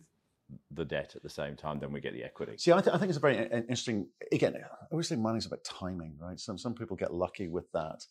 the 0.70 0.84
debt 0.84 1.14
at 1.14 1.22
the 1.22 1.28
same 1.30 1.56
time. 1.56 1.78
Then 1.78 1.92
we 1.92 2.00
get 2.00 2.12
the 2.14 2.24
equity. 2.24 2.56
See, 2.58 2.72
I, 2.72 2.80
th- 2.80 2.94
I 2.94 2.98
think 2.98 3.08
it's 3.10 3.18
a 3.18 3.20
very 3.20 3.36
interesting. 3.36 4.08
Again, 4.32 4.56
I 4.56 4.86
always 4.90 5.08
say 5.08 5.16
money's 5.16 5.46
about 5.46 5.64
timing, 5.64 6.16
right? 6.18 6.38
Some 6.38 6.58
some 6.58 6.74
people 6.74 6.96
get 6.96 7.12
lucky 7.12 7.48
with 7.48 7.70
that, 7.72 8.04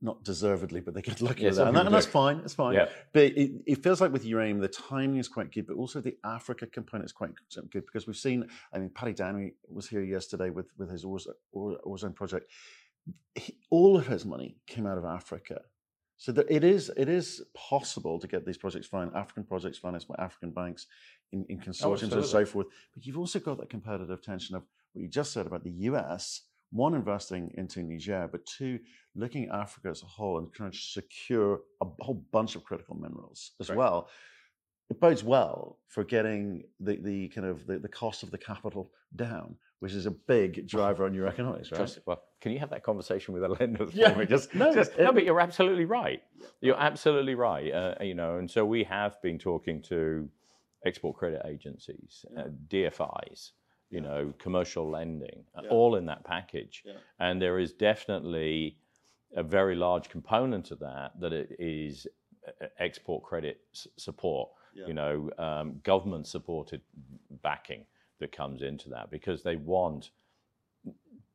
not 0.00 0.22
deservedly, 0.22 0.80
but 0.80 0.94
they 0.94 1.02
get 1.02 1.20
lucky 1.22 1.42
Yeah, 1.42 1.48
with 1.48 1.56
that, 1.56 1.68
and, 1.68 1.76
that, 1.76 1.86
and 1.86 1.94
that's 1.94 2.06
fine. 2.06 2.38
It's 2.38 2.54
fine. 2.54 2.74
Yeah. 2.74 2.88
But 3.12 3.24
it, 3.36 3.52
it 3.66 3.82
feels 3.82 4.00
like 4.00 4.12
with 4.12 4.24
uranium, 4.24 4.60
the 4.60 4.68
timing 4.68 5.18
is 5.18 5.28
quite 5.28 5.52
good, 5.52 5.66
but 5.66 5.76
also 5.76 6.00
the 6.00 6.16
Africa 6.24 6.66
component 6.66 7.06
is 7.06 7.12
quite 7.12 7.30
good 7.70 7.86
because 7.86 8.06
we've 8.06 8.16
seen. 8.16 8.46
I 8.72 8.78
mean, 8.78 8.90
Paddy 8.90 9.14
Downey 9.14 9.54
was 9.68 9.88
here 9.88 10.02
yesterday 10.02 10.50
with 10.50 10.66
with 10.76 10.90
his 10.90 11.04
Ozone 11.54 12.12
project. 12.12 12.50
He, 13.34 13.56
all 13.70 13.96
of 13.96 14.06
his 14.06 14.24
money 14.24 14.56
came 14.66 14.86
out 14.86 14.98
of 14.98 15.04
Africa. 15.04 15.62
So 16.16 16.30
that 16.32 16.46
it 16.48 16.62
is 16.62 16.90
it 16.96 17.08
is 17.08 17.42
possible 17.56 18.20
to 18.20 18.28
get 18.28 18.46
these 18.46 18.56
projects 18.56 18.86
financed, 18.86 19.16
African 19.16 19.44
projects 19.44 19.78
financed 19.78 20.06
by 20.06 20.14
African 20.18 20.52
banks 20.52 20.86
in, 21.32 21.44
in 21.48 21.58
consortiums 21.58 22.12
and 22.12 22.24
so 22.24 22.46
forth. 22.46 22.68
But 22.94 23.04
you've 23.04 23.18
also 23.18 23.40
got 23.40 23.58
that 23.58 23.68
competitive 23.68 24.22
tension 24.22 24.54
of 24.54 24.62
what 24.92 25.02
you 25.02 25.08
just 25.08 25.32
said 25.32 25.46
about 25.46 25.64
the 25.64 25.72
US, 25.88 26.42
one 26.70 26.94
investing 26.94 27.52
into 27.56 27.82
Niger, 27.82 28.28
but 28.30 28.44
two 28.46 28.78
looking 29.14 29.44
at 29.48 29.54
Africa 29.54 29.88
as 29.90 30.02
a 30.02 30.06
whole 30.06 30.38
and 30.38 30.52
trying 30.52 30.72
to 30.72 30.78
secure 30.78 31.60
a 31.82 31.86
whole 32.00 32.24
bunch 32.32 32.56
of 32.56 32.64
critical 32.64 32.96
minerals 32.96 33.52
as 33.60 33.68
Right. 33.68 33.78
well. 33.78 34.08
It 34.90 35.00
bodes 35.00 35.24
well 35.24 35.78
for 35.88 36.04
getting 36.04 36.64
the, 36.80 36.96
the 36.96 37.28
kind 37.28 37.46
of 37.46 37.66
the, 37.66 37.78
the 37.78 37.88
cost 37.88 38.22
of 38.22 38.30
the 38.30 38.36
capital 38.38 38.90
down, 39.16 39.56
which 39.78 39.92
is 39.92 40.04
a 40.06 40.10
big 40.10 40.66
driver 40.74 41.04
on 41.06 41.14
your 41.14 41.26
economics, 41.26 41.70
right? 41.72 41.78
Just- 41.78 42.00
well, 42.06 42.22
can 42.40 42.52
you 42.52 42.58
have 42.58 42.70
that 42.70 42.82
conversation 42.82 43.32
with 43.32 43.44
a 43.44 43.48
lender 43.48 43.86
for 43.86 43.96
Yeah. 43.96 44.14
me? 44.14 44.26
Just, 44.26 44.54
No, 44.54 44.74
just- 44.74 44.92
it- 44.92 45.04
no, 45.04 45.12
but 45.12 45.24
you're 45.24 45.40
absolutely 45.40 45.86
right. 45.86 46.22
You're 46.60 46.76
absolutely 46.78 47.34
right. 47.34 47.72
Uh, 47.72 47.94
you 48.02 48.14
know, 48.14 48.36
and 48.38 48.50
so 48.50 48.64
we 48.66 48.84
have 48.84 49.20
been 49.22 49.38
talking 49.38 49.80
to 49.82 50.28
export 50.84 51.16
credit 51.16 51.40
agencies, 51.46 52.26
uh, 52.36 52.44
DFIs, 52.68 53.52
you 53.90 54.00
know, 54.00 54.32
commercial 54.38 54.88
lending, 54.90 55.44
uh, 55.54 55.60
Yeah. 55.64 55.70
all 55.70 55.96
in 55.96 56.06
that 56.06 56.24
package. 56.24 56.82
Yeah. 56.84 56.94
And 57.18 57.40
there 57.40 57.58
is 57.58 57.72
definitely 57.72 58.78
a 59.36 59.42
very 59.42 59.74
large 59.74 60.08
component 60.08 60.70
of 60.70 60.78
that 60.80 61.18
that 61.20 61.32
it 61.32 61.56
is 61.58 62.06
uh, 62.46 62.66
export 62.78 63.22
credit 63.22 63.60
s- 63.72 63.86
support. 63.96 64.50
Yeah. 64.74 64.86
You 64.88 64.94
know, 64.94 65.30
um, 65.38 65.80
government 65.84 66.26
supported 66.26 66.80
backing 67.42 67.86
that 68.18 68.32
comes 68.32 68.62
into 68.62 68.88
that 68.90 69.10
because 69.10 69.42
they 69.42 69.56
want 69.56 70.10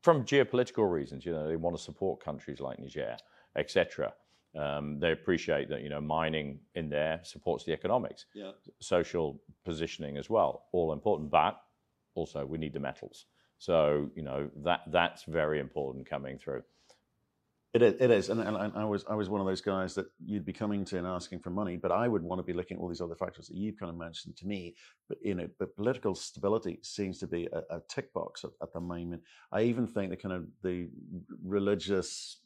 from 0.02 0.24
geopolitical 0.26 0.90
reasons, 0.90 1.26
you 1.26 1.32
know, 1.34 1.48
they 1.48 1.56
want 1.58 1.76
to 1.76 1.82
support 1.82 2.24
countries 2.24 2.60
like 2.60 2.80
Niger, 2.80 3.18
etc. 3.56 4.14
Um, 4.56 5.00
they 5.00 5.12
appreciate 5.12 5.70
that 5.70 5.82
you 5.82 5.90
know 5.90 6.02
mining 6.02 6.60
in 6.76 6.90
there 6.90 7.20
supports 7.24 7.64
the 7.66 7.74
economics, 7.74 8.26
Yeah. 8.34 8.52
social 8.80 9.40
positioning 9.64 10.18
as 10.18 10.30
well, 10.30 10.68
all 10.72 10.94
important. 10.94 11.30
But 11.30 11.62
also 12.20 12.46
we 12.46 12.58
need 12.58 12.74
the 12.74 12.80
metals, 12.90 13.26
so 13.58 14.10
you 14.16 14.24
know 14.24 14.50
that 14.68 14.82
that's 14.88 15.24
very 15.24 15.60
important 15.60 16.10
coming 16.10 16.38
through. 16.38 16.64
It 17.72 17.84
is, 17.84 17.94
it 18.00 18.10
is, 18.10 18.30
and, 18.30 18.42
and 18.42 18.58
I 18.76 18.84
was 18.84 19.06
I 19.08 19.14
was 19.14 19.30
one 19.30 19.42
of 19.42 19.46
those 19.48 19.62
guys 19.62 19.94
that 19.94 20.08
you'd 20.26 20.46
be 20.46 20.54
coming 20.54 20.84
to 20.86 20.98
and 20.98 21.06
asking 21.06 21.42
for 21.42 21.52
money, 21.52 21.78
but 21.78 21.92
I 21.92 22.08
would 22.08 22.24
want 22.24 22.40
to 22.40 22.44
be 22.44 22.58
looking 22.60 22.78
at 22.78 22.82
all 22.82 22.90
these 22.90 23.00
other 23.00 23.16
factors 23.16 23.48
that 23.48 23.56
you've 23.56 23.80
kind 23.80 23.92
of 23.92 23.96
mentioned 23.96 24.36
to 24.38 24.48
me. 24.48 24.74
But 25.08 25.20
you 25.24 25.36
know, 25.36 25.48
but 25.60 25.76
political 25.76 26.16
stability 26.16 26.80
seems 26.82 27.20
to 27.20 27.28
be 27.28 27.48
a, 27.54 27.78
a 27.78 27.82
tick 27.88 28.12
box 28.12 28.44
at, 28.44 28.50
at 28.64 28.74
the 28.74 28.80
moment. 28.80 29.22
I 29.52 29.62
even 29.62 29.86
think 29.86 30.10
the 30.10 30.18
kind 30.18 30.34
of 30.34 30.48
the 30.64 30.90
religious 31.44 32.38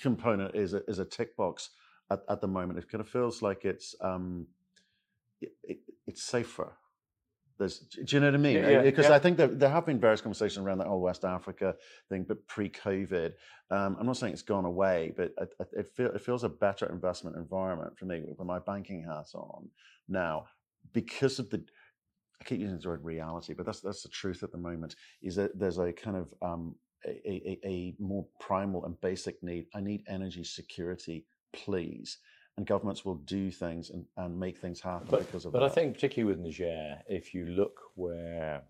component 0.00 0.54
is 0.54 0.74
a, 0.74 0.84
is 0.86 1.00
a 1.00 1.04
tick 1.04 1.36
box 1.36 1.70
at, 2.12 2.20
at 2.28 2.40
the 2.40 2.46
moment. 2.46 2.78
It 2.78 2.88
kind 2.88 3.00
of 3.00 3.08
feels 3.08 3.42
like 3.42 3.64
it's 3.64 3.96
um, 4.00 4.46
it, 5.40 5.52
it, 5.64 5.78
it's 6.06 6.22
safer. 6.22 6.72
There's, 7.58 7.80
do 7.80 8.04
you 8.06 8.20
know 8.20 8.28
what 8.28 8.34
I 8.34 8.38
mean? 8.38 8.56
Yeah, 8.56 8.82
Because 8.82 9.08
yeah. 9.08 9.16
I 9.16 9.18
think 9.18 9.36
that 9.38 9.58
there 9.58 9.70
have 9.70 9.84
been 9.84 9.98
various 9.98 10.20
conversations 10.20 10.64
around 10.64 10.78
that 10.78 10.86
whole 10.86 11.00
West 11.00 11.24
Africa 11.24 11.74
thing, 12.08 12.24
but 12.26 12.46
pre-COVID, 12.46 13.32
um, 13.70 13.96
I'm 13.98 14.06
not 14.06 14.16
saying 14.16 14.32
it's 14.32 14.42
gone 14.42 14.64
away, 14.64 15.12
but 15.16 15.32
it, 15.36 15.54
it, 15.58 15.68
it, 15.72 15.88
feel, 15.88 16.10
it 16.12 16.20
feels 16.20 16.44
a 16.44 16.48
better 16.48 16.86
investment 16.86 17.36
environment 17.36 17.98
for 17.98 18.04
me 18.04 18.22
with 18.26 18.46
my 18.46 18.60
banking 18.60 19.02
hat 19.02 19.26
on 19.34 19.68
now 20.08 20.46
because 20.92 21.38
of 21.38 21.50
the. 21.50 21.64
I 22.40 22.44
keep 22.44 22.60
using 22.60 22.78
the 22.78 22.88
word 22.88 23.02
reality, 23.02 23.52
but 23.52 23.66
that's 23.66 23.80
that's 23.80 24.04
the 24.04 24.08
truth 24.08 24.44
at 24.44 24.52
the 24.52 24.58
moment. 24.58 24.94
Is 25.20 25.34
that 25.34 25.58
there's 25.58 25.78
a 25.78 25.92
kind 25.92 26.16
of 26.16 26.32
um, 26.40 26.76
a, 27.04 27.10
a, 27.26 27.58
a 27.64 27.94
more 27.98 28.26
primal 28.40 28.84
and 28.84 29.00
basic 29.00 29.42
need. 29.42 29.66
I 29.74 29.80
need 29.80 30.04
energy 30.08 30.44
security, 30.44 31.26
please. 31.52 32.18
And 32.58 32.66
governments 32.66 33.04
will 33.04 33.14
do 33.14 33.52
things 33.52 33.90
and, 33.90 34.04
and 34.16 34.38
make 34.38 34.58
things 34.58 34.80
happen 34.80 35.06
But, 35.08 35.20
because 35.20 35.44
of 35.44 35.52
but 35.52 35.60
that. 35.60 35.66
But 35.66 35.70
I 35.70 35.74
think 35.74 35.94
particularly 35.94 36.34
with 36.34 36.44
Niger, 36.44 36.98
if 37.08 37.32
you 37.32 37.46
look 37.46 37.80
where 37.94 38.62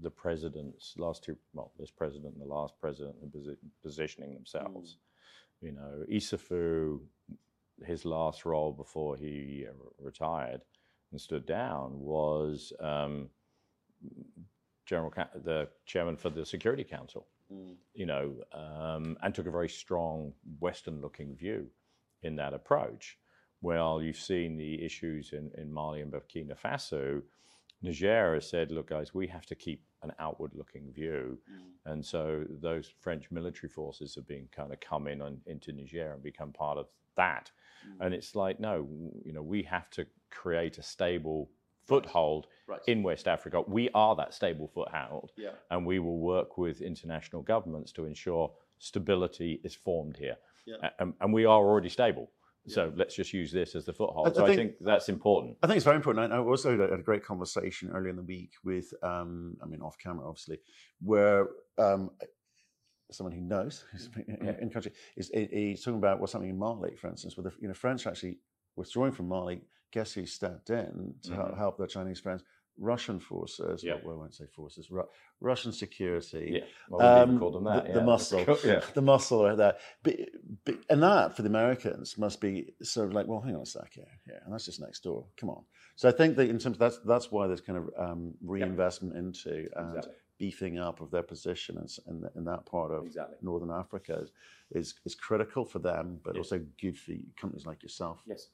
the 0.00 0.10
presidents, 0.10 0.94
last 0.96 1.22
two, 1.22 1.36
well, 1.52 1.70
this 1.78 1.90
president 1.90 2.32
and 2.32 2.40
the 2.42 2.52
last 2.52 2.72
president 2.80 3.16
are 3.22 3.26
posi- 3.38 3.58
positioning 3.82 4.32
themselves, 4.32 4.96
you 5.60 5.72
know, 5.72 6.04
Issoufou, 6.10 7.00
his 7.84 8.06
last 8.06 8.46
role 8.46 8.72
before 8.72 9.14
he 9.16 9.66
uh, 9.68 9.72
retired 9.98 10.62
and 11.12 11.20
stood 11.20 11.44
down 11.44 12.00
was 12.00 12.72
um, 12.80 13.28
general, 14.86 15.12
the 15.44 15.68
chairman 15.84 16.16
for 16.16 16.30
the 16.30 16.46
Security 16.46 16.84
Council 16.84 17.26
Mm. 17.52 17.74
you 17.92 18.06
know, 18.06 18.36
um, 18.52 19.18
and 19.22 19.34
took 19.34 19.46
a 19.46 19.50
very 19.50 19.68
strong 19.68 20.32
Western-looking 20.60 21.36
view 21.36 21.66
in 22.22 22.36
that 22.36 22.54
approach. 22.54 23.18
Well, 23.64 24.02
you've 24.02 24.18
seen 24.18 24.58
the 24.58 24.84
issues 24.84 25.32
in, 25.32 25.50
in 25.56 25.72
Mali 25.72 26.02
and 26.02 26.12
Burkina 26.12 26.54
Faso. 26.54 27.22
Niger 27.82 28.34
has 28.34 28.46
said, 28.46 28.70
look, 28.70 28.90
guys, 28.90 29.14
we 29.14 29.26
have 29.26 29.46
to 29.46 29.54
keep 29.54 29.82
an 30.02 30.12
outward-looking 30.18 30.92
view. 30.92 31.38
Mm. 31.50 31.92
And 31.92 32.04
so 32.04 32.44
those 32.60 32.92
French 33.00 33.30
military 33.30 33.70
forces 33.70 34.14
have 34.16 34.28
been 34.28 34.48
kind 34.54 34.70
of 34.70 34.80
come 34.80 35.08
in 35.08 35.22
on, 35.22 35.40
into 35.46 35.72
Niger 35.72 36.12
and 36.12 36.22
become 36.22 36.52
part 36.52 36.76
of 36.76 36.88
that. 37.16 37.50
Mm. 37.88 38.04
And 38.04 38.14
it's 38.14 38.34
like, 38.34 38.60
no, 38.60 38.86
you 39.24 39.32
know, 39.32 39.42
we 39.42 39.62
have 39.62 39.88
to 39.92 40.04
create 40.30 40.76
a 40.76 40.82
stable 40.82 41.48
foothold 41.82 42.46
Right. 42.66 42.80
in 42.86 43.02
West 43.02 43.28
Africa. 43.28 43.62
We 43.66 43.90
are 43.94 44.14
that 44.16 44.32
stable 44.32 44.68
foothold 44.68 45.32
yeah. 45.36 45.50
and 45.70 45.84
we 45.86 45.98
will 45.98 46.18
work 46.18 46.56
with 46.56 46.80
international 46.80 47.42
governments 47.42 47.92
to 47.92 48.06
ensure 48.06 48.50
stability 48.78 49.60
is 49.64 49.74
formed 49.74 50.16
here. 50.16 50.36
Yeah. 50.64 50.90
And, 50.98 51.12
and 51.20 51.32
we 51.32 51.44
are 51.44 51.58
already 51.58 51.90
stable. 51.90 52.30
So 52.66 52.92
let's 52.96 53.14
just 53.14 53.32
use 53.32 53.52
this 53.52 53.74
as 53.74 53.84
the 53.84 53.92
foothold. 53.92 54.28
I, 54.28 54.32
so 54.32 54.44
I 54.44 54.48
think, 54.48 54.58
I 54.58 54.62
think, 54.62 54.74
that's 54.80 55.08
important. 55.08 55.58
I 55.62 55.66
think 55.66 55.76
it's 55.76 55.84
very 55.84 55.96
important. 55.96 56.32
I 56.32 56.38
also 56.38 56.70
had 56.78 56.98
a 56.98 57.02
great 57.02 57.24
conversation 57.24 57.90
earlier 57.90 58.08
in 58.08 58.16
the 58.16 58.22
week 58.22 58.52
with, 58.64 58.92
um, 59.02 59.56
I 59.62 59.66
mean, 59.66 59.82
off 59.82 59.98
camera, 59.98 60.26
obviously, 60.26 60.58
where 61.02 61.48
um, 61.76 62.10
someone 63.10 63.32
who 63.32 63.40
knows 63.40 63.84
who's 63.92 64.08
in, 64.26 64.56
in 64.60 64.70
country 64.70 64.92
is 65.16 65.30
he's 65.34 65.82
talking 65.82 65.98
about 65.98 66.20
what's 66.20 66.32
happening 66.32 66.50
in 66.50 66.58
Mali, 66.58 66.96
for 66.96 67.08
instance, 67.08 67.36
where 67.36 67.44
the 67.44 67.52
you 67.60 67.68
know 67.68 67.74
French 67.74 68.06
actually 68.06 68.38
withdrawing 68.76 69.12
from 69.12 69.28
Mali. 69.28 69.62
Guess 69.92 70.14
who 70.14 70.26
stepped 70.26 70.70
in 70.70 71.14
to 71.22 71.30
mm-hmm. 71.30 71.56
help 71.56 71.78
their 71.78 71.86
Chinese 71.86 72.18
friends? 72.18 72.42
Russian 72.78 73.20
forces, 73.20 73.84
yeah. 73.84 73.94
well, 74.04 74.16
I 74.16 74.18
won't 74.18 74.34
say 74.34 74.46
forces, 74.54 74.90
Ru- 74.90 75.08
Russian 75.40 75.72
security. 75.72 76.50
Yeah, 76.54 76.64
well, 76.88 77.22
um, 77.22 77.38
call 77.38 77.52
them 77.52 77.64
that. 77.64 77.84
The, 77.84 77.88
yeah. 77.88 77.94
the 77.94 78.02
muscle, 78.02 78.58
yeah. 78.64 78.80
the 78.94 79.02
muscle 79.02 79.44
right 79.44 79.56
there. 79.56 79.76
But, 80.02 80.16
but, 80.64 80.76
and 80.90 81.02
that 81.02 81.36
for 81.36 81.42
the 81.42 81.48
Americans 81.48 82.18
must 82.18 82.40
be 82.40 82.74
sort 82.82 83.08
of 83.08 83.14
like, 83.14 83.26
well, 83.26 83.40
hang 83.40 83.54
on 83.54 83.62
a 83.62 83.66
sec 83.66 83.92
here, 83.92 84.04
yeah, 84.28 84.38
and 84.44 84.52
that's 84.52 84.66
just 84.66 84.80
next 84.80 85.02
door. 85.04 85.26
Come 85.36 85.50
on. 85.50 85.64
So 85.96 86.08
I 86.08 86.12
think 86.12 86.36
that 86.36 86.50
in 86.50 86.58
terms 86.58 86.76
of 86.76 86.78
that's 86.78 86.98
that's 87.04 87.30
why 87.30 87.46
there's 87.46 87.60
kind 87.60 87.78
of 87.78 87.90
um, 87.96 88.34
reinvestment 88.44 89.16
into 89.16 89.68
and 89.76 89.96
exactly. 89.96 90.14
beefing 90.38 90.78
up 90.78 91.00
of 91.00 91.10
their 91.10 91.22
position 91.22 91.76
in, 91.76 91.86
in, 92.12 92.28
in 92.36 92.44
that 92.44 92.66
part 92.66 92.90
of 92.90 93.06
exactly. 93.06 93.36
Northern 93.42 93.70
Africa 93.70 94.20
is, 94.20 94.32
is, 94.72 94.94
is 95.04 95.14
critical 95.14 95.64
for 95.64 95.78
them, 95.78 96.18
but 96.24 96.36
also 96.36 96.60
good 96.80 96.98
for 96.98 97.12
companies 97.40 97.66
like 97.66 97.82
yourself. 97.82 98.20
Yes. 98.26 98.48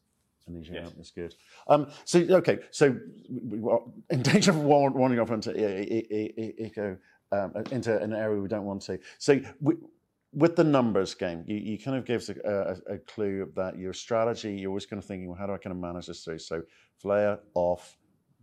Tunisia. 0.50 0.72
Yes. 0.74 0.92
That's 0.96 1.10
good. 1.10 1.34
Um, 1.68 1.90
so 2.04 2.20
okay, 2.20 2.58
so 2.70 2.96
we, 3.28 3.58
are 3.68 3.80
in 4.10 4.22
danger 4.22 4.50
of 4.50 4.58
wandering 4.58 5.20
off 5.20 5.30
into 5.30 5.52
eco 6.62 6.96
um, 7.32 7.52
into 7.70 8.00
an 8.00 8.12
area 8.12 8.40
we 8.40 8.48
don't 8.48 8.64
want 8.64 8.82
to. 8.82 8.98
So 9.18 9.40
we, 9.60 9.74
with 10.32 10.56
the 10.56 10.64
numbers 10.64 11.14
game, 11.14 11.44
you, 11.46 11.56
you 11.56 11.78
kind 11.78 11.96
of 11.96 12.04
gave 12.04 12.20
us 12.20 12.28
a, 12.28 12.78
a, 12.88 12.94
a, 12.94 12.98
clue 12.98 13.50
that 13.56 13.78
your 13.78 13.92
strategy. 13.92 14.52
You're 14.52 14.70
always 14.70 14.86
kind 14.86 15.02
of 15.02 15.04
thinking, 15.06 15.28
well, 15.28 15.38
how 15.38 15.46
do 15.46 15.52
I 15.52 15.58
kind 15.58 15.72
of 15.72 15.78
manage 15.78 16.06
this 16.06 16.24
through? 16.24 16.38
So 16.38 16.62
Falea 17.02 17.38
off. 17.54 17.96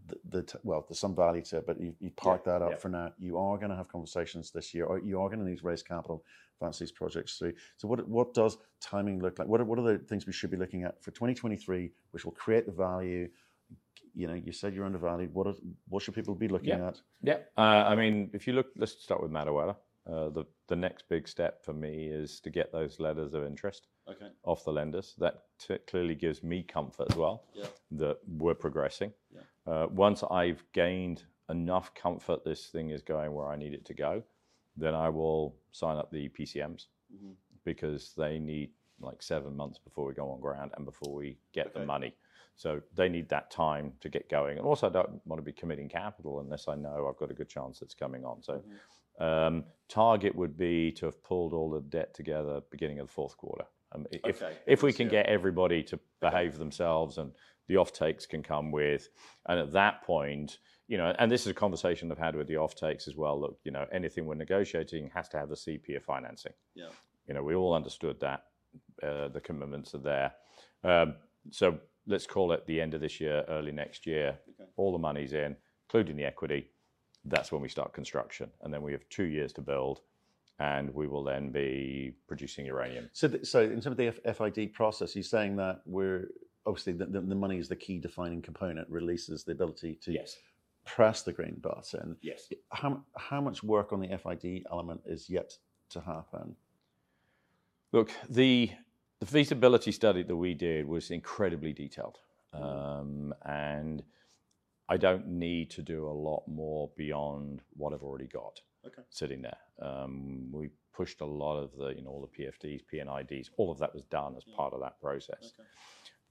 The, 0.07 0.41
the, 0.41 0.59
well, 0.63 0.85
there's 0.87 0.99
some 0.99 1.13
value 1.13 1.41
to 1.41 1.57
it, 1.57 1.67
but 1.67 1.81
you, 1.81 1.93
you 1.99 2.11
park 2.11 2.43
yeah, 2.45 2.53
that 2.53 2.61
up 2.61 2.71
yeah. 2.71 2.77
for 2.77 2.87
now. 2.87 3.11
You 3.19 3.37
are 3.37 3.57
going 3.57 3.71
to 3.71 3.75
have 3.75 3.89
conversations 3.89 4.51
this 4.51 4.73
year, 4.73 4.85
or 4.85 4.99
you 4.99 5.19
are 5.19 5.27
going 5.27 5.39
to 5.39 5.45
need 5.45 5.59
to 5.59 5.65
raise 5.65 5.83
capital 5.83 6.23
advance 6.59 6.79
these 6.79 6.91
projects 6.91 7.37
through. 7.37 7.53
So 7.77 7.87
what, 7.87 8.07
what 8.07 8.33
does 8.33 8.57
timing 8.81 9.19
look 9.19 9.39
like? 9.39 9.47
What 9.47 9.61
are, 9.61 9.65
what 9.65 9.79
are 9.79 9.93
the 9.93 9.97
things 9.97 10.25
we 10.25 10.33
should 10.33 10.51
be 10.51 10.57
looking 10.57 10.83
at 10.83 11.01
for 11.03 11.11
2023, 11.11 11.91
which 12.11 12.25
will 12.25 12.31
create 12.33 12.65
the 12.65 12.71
value? 12.71 13.29
You 14.13 14.27
know, 14.27 14.33
you 14.33 14.51
said 14.51 14.73
you're 14.73 14.85
undervalued. 14.85 15.33
What, 15.33 15.47
are, 15.47 15.53
what 15.87 16.01
should 16.03 16.15
people 16.15 16.35
be 16.35 16.47
looking 16.47 16.69
yeah. 16.69 16.87
at? 16.87 17.01
Yeah, 17.21 17.37
uh, 17.57 17.85
I 17.87 17.95
mean, 17.95 18.29
if 18.33 18.47
you 18.47 18.53
look, 18.53 18.67
let's 18.75 18.93
start 18.93 19.21
with 19.21 19.31
Madaouela. 19.31 19.75
Uh, 20.09 20.29
the, 20.29 20.45
the 20.69 20.75
next 20.75 21.09
big 21.09 21.27
step 21.27 21.63
for 21.65 21.73
me 21.73 22.07
is 22.07 22.39
to 22.39 22.49
get 22.49 22.71
those 22.71 22.97
letters 22.97 23.33
of 23.33 23.43
interest 23.43 23.87
okay. 24.09 24.29
off 24.43 24.63
the 24.63 24.71
lenders. 24.71 25.15
That 25.17 25.43
t- 25.59 25.77
clearly 25.85 26.15
gives 26.15 26.41
me 26.41 26.63
comfort 26.63 27.07
as 27.09 27.17
well 27.17 27.43
yeah. 27.53 27.65
that 27.91 28.17
we're 28.25 28.55
progressing. 28.55 29.11
Yeah. 29.35 29.41
Uh, 29.71 29.87
once 29.91 30.23
I've 30.31 30.63
gained 30.71 31.23
enough 31.49 31.93
comfort 31.93 32.45
this 32.45 32.67
thing 32.67 32.89
is 32.91 33.01
going 33.01 33.33
where 33.33 33.47
I 33.47 33.57
need 33.57 33.73
it 33.73 33.85
to 33.85 33.93
go, 33.93 34.23
then 34.77 34.93
I 34.93 35.09
will 35.09 35.55
sign 35.71 35.97
up 35.97 36.11
the 36.11 36.29
PCMs 36.29 36.85
mm-hmm. 37.13 37.31
because 37.65 38.13
they 38.17 38.39
need 38.39 38.69
like 38.99 39.21
seven 39.21 39.55
months 39.55 39.79
before 39.79 40.05
we 40.05 40.13
go 40.13 40.31
on 40.31 40.39
ground 40.39 40.71
and 40.75 40.85
before 40.85 41.13
we 41.13 41.37
get 41.53 41.67
okay. 41.67 41.79
the 41.79 41.85
money. 41.85 42.13
So 42.55 42.81
they 42.95 43.07
need 43.07 43.29
that 43.29 43.51
time 43.51 43.93
to 44.01 44.09
get 44.09 44.29
going. 44.29 44.57
And 44.57 44.65
also, 44.65 44.87
I 44.87 44.91
don't 44.91 45.21
want 45.25 45.39
to 45.39 45.45
be 45.45 45.51
committing 45.51 45.87
capital 45.87 46.39
unless 46.39 46.67
I 46.67 46.75
know 46.75 47.07
I've 47.07 47.19
got 47.19 47.29
a 47.29 47.35
good 47.35 47.49
chance 47.49 47.79
that's 47.79 47.93
coming 47.93 48.25
on. 48.25 48.41
So, 48.41 48.63
mm-hmm. 49.19 49.23
um, 49.23 49.63
target 49.87 50.35
would 50.35 50.57
be 50.57 50.91
to 50.93 51.05
have 51.05 51.23
pulled 51.23 51.53
all 51.53 51.69
the 51.69 51.81
debt 51.81 52.15
together 52.15 52.61
beginning 52.71 52.99
of 52.99 53.07
the 53.07 53.13
fourth 53.13 53.37
quarter. 53.37 53.65
Um, 53.91 54.07
if 54.11 54.41
okay. 54.41 54.57
if 54.65 54.81
we 54.81 54.91
can 54.91 55.07
get 55.07 55.27
everybody 55.27 55.83
to 55.83 55.99
behave 56.19 56.49
okay. 56.49 56.57
themselves 56.57 57.19
and 57.19 57.31
the 57.67 57.77
off 57.77 57.93
takes 57.93 58.25
can 58.25 58.41
come 58.41 58.71
with, 58.71 59.07
and 59.47 59.59
at 59.59 59.71
that 59.73 60.01
point, 60.01 60.57
you 60.87 60.97
know, 60.97 61.13
and 61.19 61.29
this 61.29 61.41
is 61.41 61.47
a 61.47 61.53
conversation 61.53 62.11
I've 62.11 62.17
had 62.17 62.35
with 62.35 62.47
the 62.47 62.57
off 62.57 62.75
takes 62.75 63.07
as 63.07 63.15
well. 63.15 63.39
Look, 63.39 63.59
you 63.63 63.71
know, 63.71 63.85
anything 63.91 64.25
we're 64.25 64.35
negotiating 64.35 65.11
has 65.13 65.27
to 65.29 65.37
have 65.37 65.49
the 65.49 65.55
CP 65.55 65.97
of 65.97 66.03
financing. 66.03 66.53
Yeah. 66.75 66.89
You 67.27 67.33
know, 67.33 67.43
we 67.43 67.55
all 67.55 67.73
understood 67.73 68.19
that 68.21 68.45
uh, 69.03 69.27
the 69.27 69.41
commitments 69.41 69.93
are 69.93 69.99
there. 69.99 70.31
Um, 70.83 71.15
so 71.51 71.77
let's 72.05 72.25
call 72.25 72.53
it 72.53 72.65
the 72.67 72.79
end 72.79 72.93
of 72.93 73.01
this 73.01 73.19
year, 73.19 73.43
early 73.49 73.73
next 73.73 74.05
year. 74.05 74.39
Okay. 74.49 74.69
All 74.77 74.93
the 74.93 74.97
money's 74.97 75.33
in, 75.33 75.57
including 75.87 76.15
the 76.15 76.23
equity. 76.23 76.69
That's 77.25 77.51
when 77.51 77.61
we 77.61 77.67
start 77.67 77.91
construction, 77.91 78.49
and 78.61 78.73
then 78.73 78.81
we 78.81 78.93
have 78.93 79.01
two 79.09 79.25
years 79.25 79.51
to 79.53 79.61
build, 79.61 79.99
and 80.59 80.93
we 80.93 81.07
will 81.07 81.23
then 81.23 81.51
be 81.51 82.13
producing 82.29 82.65
uranium. 82.65 83.09
So, 83.11 83.27
th- 83.27 83.45
so 83.45 83.61
in 83.63 83.81
terms 83.81 83.87
of 83.87 83.97
the 83.97 84.07
F- 84.07 84.37
FID 84.37 84.71
process, 84.71 85.13
you're 85.13 85.23
saying 85.23 85.57
that 85.57 85.81
we're 85.85 86.29
obviously 86.65 86.93
the, 86.93 87.05
the, 87.07 87.19
the, 87.19 87.35
money 87.35 87.57
is 87.57 87.67
the 87.67 87.75
key 87.75 87.99
defining 87.99 88.41
component, 88.41 88.89
releases 88.89 89.43
the 89.43 89.51
ability 89.51 89.99
to 90.03 90.13
yes 90.13 90.37
press 90.87 91.21
the 91.21 91.33
green 91.33 91.57
button. 91.61 92.15
Yes. 92.21 92.49
How, 92.71 93.03
how 93.15 93.41
much 93.41 93.61
work 93.61 93.93
on 93.93 93.99
the 93.99 94.07
FID 94.17 94.63
element 94.71 95.01
is 95.05 95.29
yet 95.29 95.57
to 95.89 96.01
happen? 96.01 96.55
Look, 97.91 98.11
the, 98.29 98.71
the 99.19 99.25
feasibility 99.25 99.91
study 99.91 100.23
that 100.23 100.35
we 100.35 100.53
did 100.53 100.87
was 100.87 101.11
incredibly 101.11 101.73
detailed. 101.73 102.17
Um, 102.53 103.33
and 103.45 104.01
I 104.89 104.97
don't 104.97 105.27
need 105.27 105.69
to 105.71 105.81
do 105.81 106.07
a 106.07 106.09
lot 106.11 106.43
more 106.47 106.89
beyond 106.95 107.61
what 107.73 107.93
I've 107.93 108.03
already 108.03 108.27
got 108.27 108.61
okay. 108.85 109.01
sitting 109.09 109.41
there. 109.41 109.57
Um, 109.81 110.47
we 110.51 110.69
pushed 110.93 111.21
a 111.21 111.25
lot 111.25 111.57
of 111.57 111.75
the, 111.77 111.89
you 111.89 112.01
know, 112.01 112.09
all 112.09 112.27
the 112.27 112.43
PFDs, 112.43 112.81
P&IDs, 112.87 113.51
all 113.57 113.71
of 113.71 113.77
that 113.79 113.93
was 113.93 114.03
done 114.05 114.35
as 114.35 114.43
part 114.55 114.73
of 114.73 114.79
that 114.79 114.99
process. 114.99 115.53
Okay. 115.59 115.67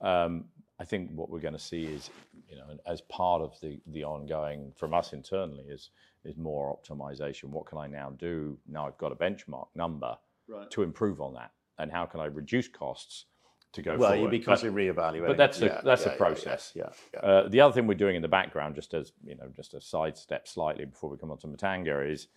Um, 0.01 0.45
I 0.79 0.85
think 0.85 1.11
what 1.13 1.31
we're 1.31 1.41
going 1.41 1.55
to 1.55 1.59
see 1.59 1.85
is, 1.85 2.11
you 2.49 2.57
know, 2.57 2.77
as 2.87 3.01
part 3.03 3.41
of 3.43 3.59
the 3.61 3.81
the 3.87 4.05
ongoing 4.05 4.73
from 4.77 4.93
us 4.93 5.13
internally 5.13 5.65
is 5.65 5.91
is 6.25 6.37
more 6.37 6.77
optimization. 6.77 7.45
What 7.45 7.67
can 7.67 7.79
I 7.79 7.87
now 7.87 8.11
do 8.19 8.59
now? 8.69 8.87
I've 8.87 8.99
got 8.99 9.13
a 9.13 9.17
benchmark 9.17 9.69
number 9.75 10.17
right. 10.49 10.71
to 10.71 10.83
improve 10.83 11.21
on 11.21 11.35
that, 11.35 11.53
and 11.79 11.91
how 11.91 12.05
can 12.05 12.21
I 12.21 12.27
reduce 12.27 12.69
costs 12.69 13.25
to 13.73 13.83
go 13.83 13.97
well, 13.97 14.13
forward? 14.13 14.33
you 14.33 14.39
be 14.39 14.45
constantly 14.45 14.87
reevaluating. 14.87 15.27
But 15.27 15.37
that's 15.39 15.63
a, 15.63 15.81
that's 15.83 16.05
yeah, 16.05 16.13
a 16.13 16.17
process. 16.17 16.73
Yeah, 16.75 16.91
yeah, 17.15 17.21
uh, 17.21 17.49
the 17.49 17.61
other 17.61 17.73
thing 17.73 17.87
we're 17.87 17.95
doing 17.95 18.17
in 18.17 18.23
the 18.23 18.29
background, 18.29 18.75
just 18.75 18.93
as 18.93 19.13
you 19.25 19.35
know, 19.35 19.51
just 19.55 19.73
a 19.73 19.81
sidestep 19.81 20.47
slightly 20.47 20.85
before 20.85 21.09
we 21.09 21.17
come 21.17 21.31
on 21.31 21.39
to 21.39 21.47
Mutanga, 21.47 22.11
is 22.11 22.29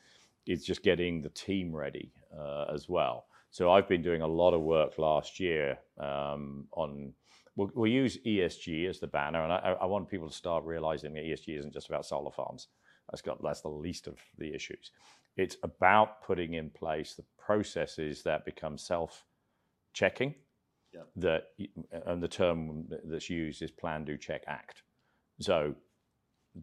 is 0.48 0.64
just 0.64 0.82
getting 0.82 1.22
the 1.22 1.30
team 1.30 1.76
ready 1.76 2.14
uh, 2.38 2.66
as 2.74 2.88
well. 2.88 3.26
So 3.52 3.72
I've 3.72 3.88
been 3.88 4.02
doing 4.02 4.22
a 4.22 4.28
lot 4.28 4.54
of 4.54 4.62
work 4.62 4.98
last 4.98 5.40
year 5.40 5.80
um, 5.98 6.68
on 6.72 7.14
We'll, 7.60 7.72
we'll, 7.76 7.92
use 7.92 8.18
ESG 8.26 8.88
as 8.88 9.02
the 9.02 9.08
banner, 9.08 9.44
and 9.44 9.52
I, 9.52 9.76
I, 9.82 9.86
want 9.86 10.08
people 10.08 10.30
to 10.30 10.34
start 10.34 10.64
realizing 10.64 11.14
that 11.14 11.26
ESG 11.26 11.60
isn't 11.60 11.74
just 11.74 11.90
about 11.90 12.06
solar 12.06 12.32
farms. 12.32 12.70
That's 13.10 13.22
got 13.22 13.44
that's 13.44 13.60
the 13.60 13.68
least 13.68 14.08
of 14.08 14.18
the 14.38 14.54
issues. 14.56 14.92
It's 15.36 15.58
about 15.62 16.24
putting 16.24 16.54
in 16.54 16.70
place 16.70 17.16
the 17.16 17.26
processes 17.38 18.24
that 18.24 18.46
become 18.46 18.78
self-checking. 18.78 20.36
Yeah. 20.94 21.02
That 21.18 21.48
and 22.06 22.24
the 22.24 22.30
term 22.30 22.86
that's 23.04 23.30
used 23.30 23.62
is 23.62 23.72
plan, 23.72 24.06
do, 24.06 24.16
check, 24.16 24.44
act. 24.48 24.84
So 25.42 25.76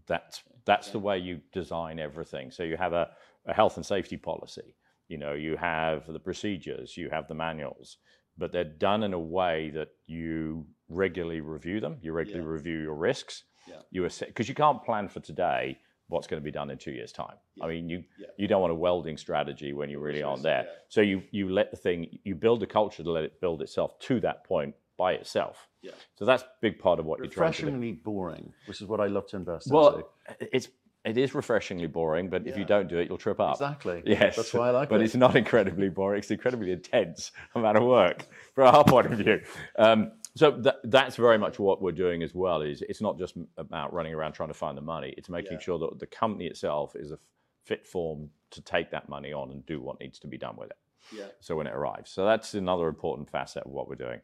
that's 0.06 0.44
that's 0.64 0.87
yeah. 0.87 0.92
the 0.92 1.00
way 1.00 1.18
you 1.18 1.42
design 1.52 2.00
everything. 2.00 2.50
So 2.50 2.62
you 2.62 2.78
have 2.78 2.94
a, 2.94 3.11
a 3.46 3.52
health 3.52 3.76
and 3.76 3.85
safety 3.85 4.16
policy. 4.16 4.74
You 5.09 5.18
know, 5.18 5.35
you 5.35 5.59
have 5.59 6.11
the 6.11 6.18
procedures, 6.18 6.96
you 6.96 7.11
have 7.11 7.28
the 7.28 7.35
manuals, 7.35 7.98
but 8.38 8.53
they're 8.53 8.64
done 8.64 9.03
in 9.03 9.12
a 9.12 9.18
way 9.18 9.70
that 9.75 9.88
you 10.07 10.66
regularly 10.88 11.40
review 11.40 11.81
them. 11.81 11.96
You 12.01 12.12
regularly 12.12 12.46
yeah. 12.46 12.53
review 12.53 12.79
your 12.79 12.94
risks. 12.94 13.44
Yeah. 13.68 13.77
You 13.90 14.05
assess 14.05 14.29
because 14.29 14.49
you 14.49 14.55
can't 14.55 14.83
plan 14.85 15.09
for 15.09 15.20
today 15.20 15.79
what's 16.09 16.29
going 16.29 16.40
to 16.40 16.44
be 16.44 16.53
done 16.53 16.70
in 16.70 16.79
two 16.79 16.92
years' 16.92 17.12
time. 17.12 17.35
Yeah. 17.57 17.64
I 17.64 17.68
mean, 17.68 17.88
you 17.88 18.05
yeah. 18.18 18.29
you 18.37 18.46
don't 18.46 18.61
want 18.61 18.72
a 18.72 18.77
welding 18.77 19.16
strategy 19.16 19.72
when 19.72 19.90
you 19.90 19.99
really 19.99 20.22
aren't 20.22 20.42
there. 20.42 20.66
So 20.88 21.01
you 21.01 21.22
you 21.31 21.49
let 21.51 21.70
the 21.70 21.77
thing 21.77 22.18
you 22.25 22.35
build 22.35 22.61
the 22.61 22.66
culture 22.66 23.03
to 23.03 23.11
let 23.11 23.25
it 23.25 23.40
build 23.40 23.62
itself 23.62 23.99
to 24.01 24.20
that 24.20 24.44
point 24.44 24.75
by 24.96 25.12
itself. 25.12 25.68
Yeah. 25.83 25.92
So 26.14 26.25
that's 26.25 26.42
a 26.42 26.46
big 26.61 26.79
part 26.79 26.99
of 26.99 27.07
what 27.07 27.18
you're 27.18 27.29
trying 27.29 27.53
to 27.53 27.59
do. 27.59 27.66
Refreshingly 27.66 27.92
boring, 27.92 28.53
which 28.66 28.81
is 28.81 28.87
what 28.87 29.01
I 29.01 29.07
love 29.07 29.27
to 29.29 29.37
invest 29.37 29.70
well, 29.70 30.11
into. 30.31 30.49
it's 30.57 30.68
it 31.07 31.16
is 31.16 31.35
refreshingly 31.35 31.87
boring, 31.87 32.29
but 32.29 32.45
yeah. 32.45 32.53
if 32.53 32.59
you 32.59 32.64
don't 32.64 32.88
do 32.88 32.99
it, 32.99 33.09
you'll 33.09 33.16
trip 33.16 33.38
up. 33.38 33.55
Exactly. 33.55 34.03
Yes. 34.05 34.35
That's 34.35 34.53
why 34.53 34.69
I 34.69 34.71
like 34.73 34.88
but 34.88 34.97
it. 34.97 34.99
But 34.99 35.05
it's 35.05 35.14
not 35.14 35.37
incredibly 35.37 35.88
boring. 35.88 36.19
It's 36.19 36.31
incredibly 36.31 36.73
intense 36.73 37.31
amount 37.55 37.77
of 37.77 37.85
work 37.85 38.27
from 38.55 38.75
our 38.75 38.85
point 38.85 39.07
of 39.12 39.19
view. 39.19 39.40
Um, 39.79 40.12
so 40.35 40.51
that, 40.51 40.81
that's 40.85 41.16
very 41.16 41.38
much 41.38 41.59
what 41.59 41.81
we're 41.81 41.92
doing 41.92 42.23
as 42.23 42.35
well. 42.35 42.61
Is 42.61 42.83
it's 42.83 43.01
not 43.01 43.19
just 43.19 43.37
about 43.57 43.92
running 43.92 44.14
around 44.14 44.33
trying 44.33 44.49
to 44.49 44.55
find 44.55 44.77
the 44.77 44.83
money. 44.83 45.14
It's 45.16 45.29
making 45.29 45.53
yeah. 45.53 45.61
sure 45.61 45.79
that 45.79 45.99
the 45.99 46.07
company 46.07 46.47
itself 46.47 46.97
is 46.97 47.12
a 47.12 47.19
fit 47.64 47.87
form 47.87 48.29
to 48.51 48.61
take 48.61 48.90
that 48.90 49.09
money 49.09 49.33
on 49.33 49.51
and 49.53 49.64
do 49.64 49.81
what 49.81 50.01
needs 50.01 50.19
to 50.19 50.27
be 50.27 50.37
done 50.37 50.57
with 50.57 50.71
it. 50.71 50.77
Yeah. 51.16 51.27
So 51.40 51.55
when 51.55 51.69
it 51.69 51.73
arrives, 51.73 52.11
so 52.11 52.25
that's 52.25 52.55
another 52.55 52.88
important 52.88 53.31
facet 53.31 53.62
of 53.62 53.71
what 53.71 53.88
we're 53.88 53.95
doing. 53.95 54.21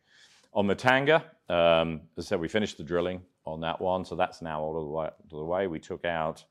On 0.53 0.67
Mutanga, 0.67 1.23
um, 1.49 2.03
as 2.19 2.27
I 2.27 2.29
said, 2.29 2.41
we 2.41 2.49
finished 2.49 2.77
the 2.77 2.85
drilling 2.85 3.23
on 3.47 3.61
that 3.61 3.81
one, 3.81 4.05
so 4.05 4.17
that's 4.17 4.43
now 4.43 4.61
all 4.61 4.75
the 4.75 4.91
way. 4.91 5.09
The 5.31 5.45
way. 5.45 5.67
We 5.67 5.79
took 5.79 6.05
out 6.05 6.45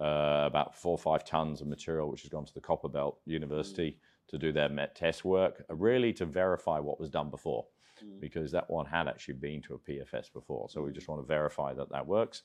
uh, 0.00 0.44
about 0.46 0.76
four 0.76 0.92
or 0.92 0.98
five 0.98 1.24
tons 1.24 1.60
of 1.60 1.66
material, 1.66 2.10
which 2.10 2.22
has 2.22 2.30
gone 2.30 2.44
to 2.44 2.54
the 2.54 2.60
Copperbelt 2.60 3.16
University 3.24 3.98
to 4.28 4.38
do 4.38 4.52
their 4.52 4.68
met 4.68 4.94
test 4.94 5.24
work, 5.24 5.64
uh, 5.70 5.74
really 5.74 6.12
to 6.12 6.26
verify 6.26 6.78
what 6.78 7.00
was 7.00 7.08
done 7.08 7.30
before. 7.30 7.66
mm. 8.04 8.20
because 8.20 8.52
that 8.52 8.68
one 8.68 8.86
had 8.86 9.08
actually 9.08 9.34
been 9.34 9.62
to 9.62 9.74
a 9.74 9.78
PFS 9.78 10.32
before. 10.32 10.68
So 10.68 10.82
we 10.82 10.92
just 10.92 11.08
want 11.08 11.22
to 11.22 11.26
verify 11.26 11.74
that 11.74 11.90
that 11.90 12.06
works. 12.06 12.42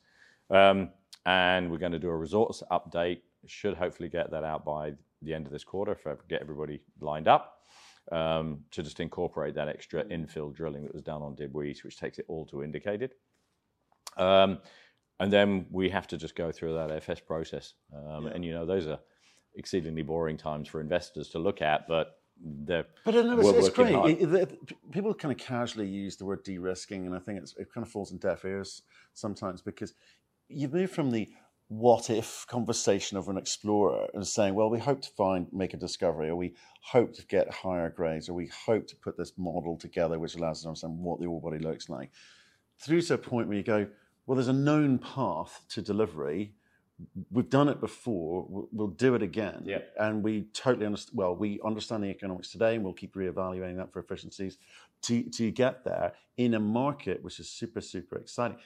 Um, 0.50 0.90
and 1.26 1.70
we're 1.72 1.78
going 1.78 1.92
to 1.92 2.00
do 2.00 2.10
a 2.10 2.16
resource 2.16 2.64
update. 2.72 3.22
Should 3.46 3.76
hopefully 3.76 4.10
get 4.10 4.32
that 4.32 4.44
out 4.44 4.66
by 4.66 4.94
the 5.22 5.34
end 5.34 5.46
of 5.46 5.52
this 5.52 5.64
quarter 5.64 5.92
if 5.92 6.06
I 6.06 6.14
get 6.30 6.42
everybody 6.42 6.82
lined 7.00 7.28
up 7.28 7.60
um, 8.12 8.60
to 8.72 8.84
just 8.84 9.00
incorporate 9.00 9.56
that 9.56 9.68
extra 9.68 10.04
mm. 10.04 10.12
infill 10.12 10.54
drilling 10.54 10.84
that 10.84 10.94
was 10.94 11.04
done 11.04 11.22
on 11.22 11.36
Dibwe, 11.36 11.84
which 11.84 11.98
takes 11.98 12.20
it 12.20 12.26
all 12.28 12.46
to 12.48 12.64
indicated. 12.64 13.12
Um, 14.18 14.60
and 15.21 15.31
then 15.31 15.67
we 15.69 15.89
have 15.89 16.07
to 16.07 16.17
just 16.17 16.36
go 16.36 16.51
through 16.51 16.73
that 16.73 16.89
FS 16.91 17.19
process. 17.19 17.75
Um, 17.95 18.25
yeah. 18.25 18.31
And 18.34 18.43
you 18.43 18.53
know, 18.53 18.65
those 18.65 18.88
are 18.88 18.99
exceedingly 19.55 20.01
boring 20.01 20.36
times 20.36 20.67
for 20.67 20.81
investors 20.81 21.29
to 21.29 21.39
look 21.39 21.62
at, 21.62 21.88
but 21.88 22.17
they're 22.43 22.86
but 23.05 23.15
I 23.15 23.21
know 23.21 23.39
it's, 23.39 23.67
it's 23.67 23.69
great. 23.69 23.93
It, 23.93 24.34
it, 24.34 24.91
people 24.91 25.13
kind 25.13 25.31
of 25.31 25.38
casually 25.38 25.88
use 25.88 26.17
the 26.17 26.25
word 26.25 26.43
de-risking, 26.43 27.05
and 27.05 27.15
I 27.15 27.19
think 27.19 27.39
it 27.39 27.71
kind 27.71 27.86
of 27.86 27.91
falls 27.91 28.12
in 28.12 28.17
deaf 28.17 28.43
ears 28.45 28.81
sometimes 29.13 29.62
because 29.62 29.93
you 30.47 30.67
move 30.67 30.89
from 30.89 31.12
the 31.12 31.29
what 31.67 32.10
if 32.10 32.45
conversation 32.47 33.15
of 33.15 33.29
an 33.29 33.38
explorer 33.38 34.07
and 34.15 34.25
saying, 34.27 34.55
well, 34.55 34.69
we 34.69 34.79
hope 34.79 35.01
to 35.01 35.10
find, 35.12 35.47
make 35.53 35.73
a 35.75 35.77
discovery, 35.77 36.29
or 36.29 36.36
we 36.36 36.53
hope 36.81 37.13
to 37.13 37.25
get 37.27 37.49
higher 37.49 37.89
grades, 37.89 38.27
or 38.27 38.34
we 38.34 38.49
hope 38.65 38.88
to 38.88 38.95
put 38.97 39.17
this 39.17 39.34
model 39.38 39.77
together 39.77 40.19
which 40.19 40.36
allows 40.36 40.57
us 40.57 40.62
to 40.63 40.67
understand 40.67 40.97
what 40.97 41.19
the 41.19 41.27
ore 41.27 41.39
body 41.39 41.60
looks 41.60 41.88
like, 41.88 42.12
through 42.79 43.01
to 43.01 43.13
a 43.13 43.17
point 43.17 43.47
where 43.47 43.55
you 43.55 43.63
go, 43.63 43.88
well, 44.25 44.36
there's 44.36 44.47
a 44.47 44.53
known 44.53 44.99
path 44.99 45.62
to 45.69 45.81
delivery. 45.81 46.53
We've 47.31 47.49
done 47.49 47.67
it 47.67 47.79
before. 47.79 48.45
We'll 48.71 48.88
do 48.88 49.15
it 49.15 49.23
again. 49.23 49.63
Yeah. 49.65 49.79
And 49.99 50.21
we 50.21 50.43
totally 50.53 50.86
understand. 50.86 51.17
Well, 51.17 51.36
we 51.36 51.60
understand 51.65 52.03
the 52.03 52.10
economics 52.10 52.51
today, 52.51 52.75
and 52.75 52.84
we'll 52.84 52.93
keep 52.93 53.15
reevaluating 53.15 53.77
that 53.77 53.91
for 53.91 53.99
efficiencies 53.99 54.57
to 55.03 55.23
to 55.23 55.49
get 55.49 55.84
there 55.84 56.13
in 56.38 56.53
a 56.53 56.60
market 56.60 57.23
which 57.23 57.39
is 57.39 57.49
super 57.49 57.81
super 57.81 58.17
exciting, 58.17 58.57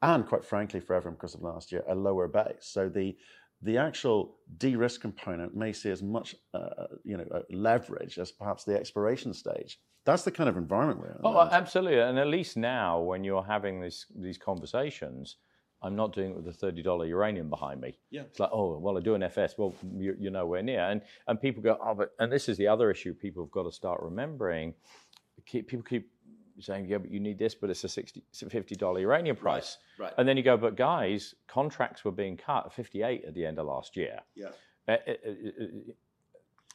and 0.00 0.26
quite 0.26 0.44
frankly, 0.44 0.80
for 0.80 0.94
everyone 0.94 1.16
because 1.16 1.34
of 1.34 1.42
last 1.42 1.70
year, 1.70 1.84
a 1.88 1.94
lower 1.94 2.28
base. 2.28 2.60
So 2.60 2.88
the 2.88 3.16
the 3.62 3.78
actual 3.78 4.36
de-risk 4.58 5.00
component 5.00 5.56
may 5.56 5.72
see 5.72 5.90
as 5.90 6.02
much 6.02 6.36
uh, 6.54 6.86
you 7.04 7.16
know 7.16 7.24
uh, 7.34 7.40
leverage 7.50 8.18
as 8.18 8.30
perhaps 8.30 8.64
the 8.64 8.74
exploration 8.74 9.32
stage 9.32 9.78
that's 10.06 10.22
the 10.22 10.30
kind 10.30 10.48
of 10.48 10.56
environment 10.56 11.00
we're 11.00 11.10
in. 11.10 11.18
Oh, 11.24 11.40
absolutely. 11.40 11.98
And 11.98 12.16
at 12.16 12.28
least 12.28 12.56
now, 12.56 13.00
when 13.00 13.24
you're 13.24 13.42
having 13.42 13.80
this, 13.80 14.06
these 14.14 14.38
conversations, 14.38 15.36
I'm 15.82 15.96
not 15.96 16.14
doing 16.14 16.30
it 16.30 16.36
with 16.36 16.46
a 16.46 16.66
$30 16.66 17.08
uranium 17.08 17.50
behind 17.50 17.80
me. 17.80 17.98
Yeah. 18.10 18.22
It's 18.22 18.38
like, 18.38 18.50
oh, 18.52 18.78
well, 18.78 18.96
I 18.96 19.00
do 19.00 19.16
an 19.16 19.24
FS. 19.24 19.54
Well, 19.58 19.74
you're, 19.98 20.14
you're 20.14 20.32
nowhere 20.32 20.62
near. 20.62 20.80
And, 20.80 21.02
and 21.26 21.40
people 21.40 21.60
go, 21.60 21.76
oh, 21.84 21.94
but, 21.94 22.10
and 22.20 22.32
this 22.32 22.48
is 22.48 22.56
the 22.56 22.68
other 22.68 22.88
issue 22.88 23.14
people 23.14 23.44
have 23.44 23.50
got 23.50 23.64
to 23.64 23.72
start 23.72 24.00
remembering. 24.00 24.74
Keep, 25.44 25.66
people 25.66 25.84
keep 25.84 26.08
saying, 26.60 26.86
yeah, 26.86 26.98
but 26.98 27.10
you 27.10 27.20
need 27.20 27.38
this, 27.38 27.54
but 27.54 27.70
it's 27.70 27.84
a 27.84 27.88
60, 27.88 28.22
$50 28.34 29.00
uranium 29.00 29.36
price. 29.36 29.78
Right, 29.98 30.06
right. 30.06 30.14
And 30.18 30.28
then 30.28 30.36
you 30.36 30.42
go, 30.42 30.56
but 30.56 30.76
guys, 30.76 31.34
contracts 31.48 32.04
were 32.04 32.12
being 32.12 32.36
cut 32.36 32.66
at 32.66 32.72
58 32.72 33.24
at 33.26 33.34
the 33.34 33.44
end 33.44 33.58
of 33.58 33.66
last 33.66 33.96
year. 33.96 34.20
Yeah. 34.34 34.48
Uh, 34.88 34.96
uh, 35.06 35.12
uh, 35.12 35.66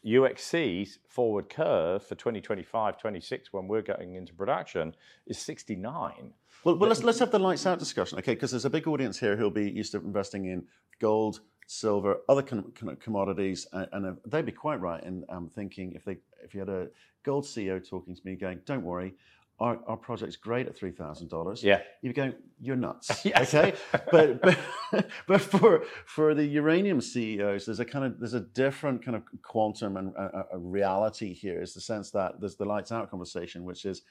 UxC's 0.06 1.00
forward 1.08 1.50
curve 1.50 2.04
for 2.04 2.16
2025, 2.16 2.98
26, 2.98 3.54
when 3.54 3.68
we're 3.68 3.82
going 3.82 4.16
into 4.16 4.34
production, 4.34 4.96
is 5.28 5.38
69. 5.38 6.34
Well, 6.64 6.78
well 6.78 6.90
let's, 6.90 7.04
let's 7.04 7.20
have 7.20 7.32
the 7.32 7.40
lights 7.40 7.66
out 7.66 7.80
discussion, 7.80 8.18
okay? 8.20 8.34
Because 8.34 8.52
there's 8.52 8.66
a 8.66 8.70
big 8.70 8.88
audience 8.88 9.20
here 9.20 9.36
who'll 9.36 9.52
be 9.52 9.70
used 9.70 9.92
to 9.92 10.00
investing 10.00 10.46
in 10.46 10.66
gold, 11.00 11.42
silver, 11.68 12.18
other 12.28 12.42
com- 12.42 12.72
com- 12.76 12.96
commodities, 12.98 13.68
and, 13.74 13.88
and 13.94 14.06
uh, 14.06 14.12
they'd 14.26 14.46
be 14.46 14.52
quite 14.52 14.80
right 14.80 15.04
in 15.04 15.24
um, 15.30 15.50
thinking 15.50 15.94
if 15.94 16.04
they 16.04 16.18
if 16.44 16.54
you 16.54 16.60
had 16.60 16.70
a 16.70 16.88
gold 17.24 17.46
CEO 17.46 17.88
talking 17.88 18.16
to 18.16 18.22
me 18.26 18.36
going, 18.36 18.60
"Don't 18.66 18.84
worry, 18.84 19.14
our, 19.62 19.80
our 19.88 19.98
project's 19.98 20.36
great 20.36 20.68
at 20.68 20.76
three 20.76 20.92
thousand 20.92 21.30
dollars. 21.30 21.64
Yeah, 21.64 21.82
you're 22.02 22.14
going, 22.14 22.34
you're 22.60 22.76
nuts. 22.76 23.26
Okay, 23.26 23.74
but 24.12 24.42
but 24.42 24.58
but 25.28 25.42
for 25.42 25.84
for 26.06 26.34
the 26.34 26.46
uranium 26.46 27.00
CEOs, 27.00 27.66
there's 27.66 27.80
a 27.80 27.86
kind 27.86 28.06
of 28.06 28.20
there's 28.20 28.34
a 28.34 28.42
different 28.42 29.06
kind 29.06 29.16
of 29.16 29.24
quantum 29.44 29.98
and 29.98 30.14
a, 30.16 30.58
reality 30.58 31.34
here. 31.34 31.62
Is 31.62 31.74
the 31.74 31.82
sense 31.82 32.12
that 32.12 32.40
there's 32.40 32.56
the 32.56 32.66
lights 32.66 32.92
out 32.92 33.10
conversation, 33.10 33.64
which 33.64 33.86
is 33.86 34.02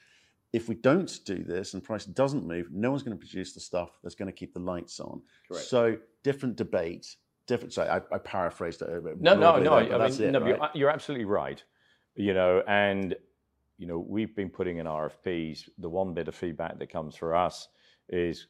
if 0.53 0.69
we 0.69 0.77
don't 0.77 1.21
do 1.25 1.43
this 1.43 1.75
and 1.75 1.83
price 1.83 2.05
doesn't 2.05 2.47
move, 2.47 2.69
no 2.73 2.91
one's 2.91 3.03
going 3.03 3.17
to 3.17 3.21
produce 3.21 3.53
the 3.53 3.61
stuff 3.61 3.91
that's 4.03 4.15
going 4.15 4.27
to 4.27 4.33
keep 4.33 4.55
the 4.55 4.61
lights 4.61 5.01
on. 5.01 5.21
Correct. 5.49 5.67
So 5.67 5.97
different 6.23 6.57
debate, 6.57 7.17
different. 7.47 7.73
Sorry, 7.73 7.89
I, 7.89 8.01
I 8.13 8.19
paraphrased 8.19 8.83
it. 8.83 8.89
No, 9.21 9.35
no, 9.35 9.59
no. 9.59 9.85
There, 9.85 10.01
I 10.01 10.09
mean, 10.09 10.23
it, 10.23 10.31
no 10.31 10.41
right? 10.41 10.49
you're, 10.49 10.71
you're 10.75 10.91
absolutely 10.91 11.27
right. 11.27 11.63
You 12.17 12.35
know, 12.35 12.63
and 12.67 13.15
you 13.81 13.87
know, 13.87 13.99
we've 13.99 14.37
been 14.37 14.51
putting 14.51 14.77
in 14.77 14.85
RFPs. 14.85 15.71
The 15.79 15.89
one 15.89 16.13
bit 16.13 16.29
of 16.29 16.35
feedback 16.35 16.79
that 16.79 16.93
comes 16.93 17.17
for 17.17 17.35
us 17.35 17.69
is 18.11 18.47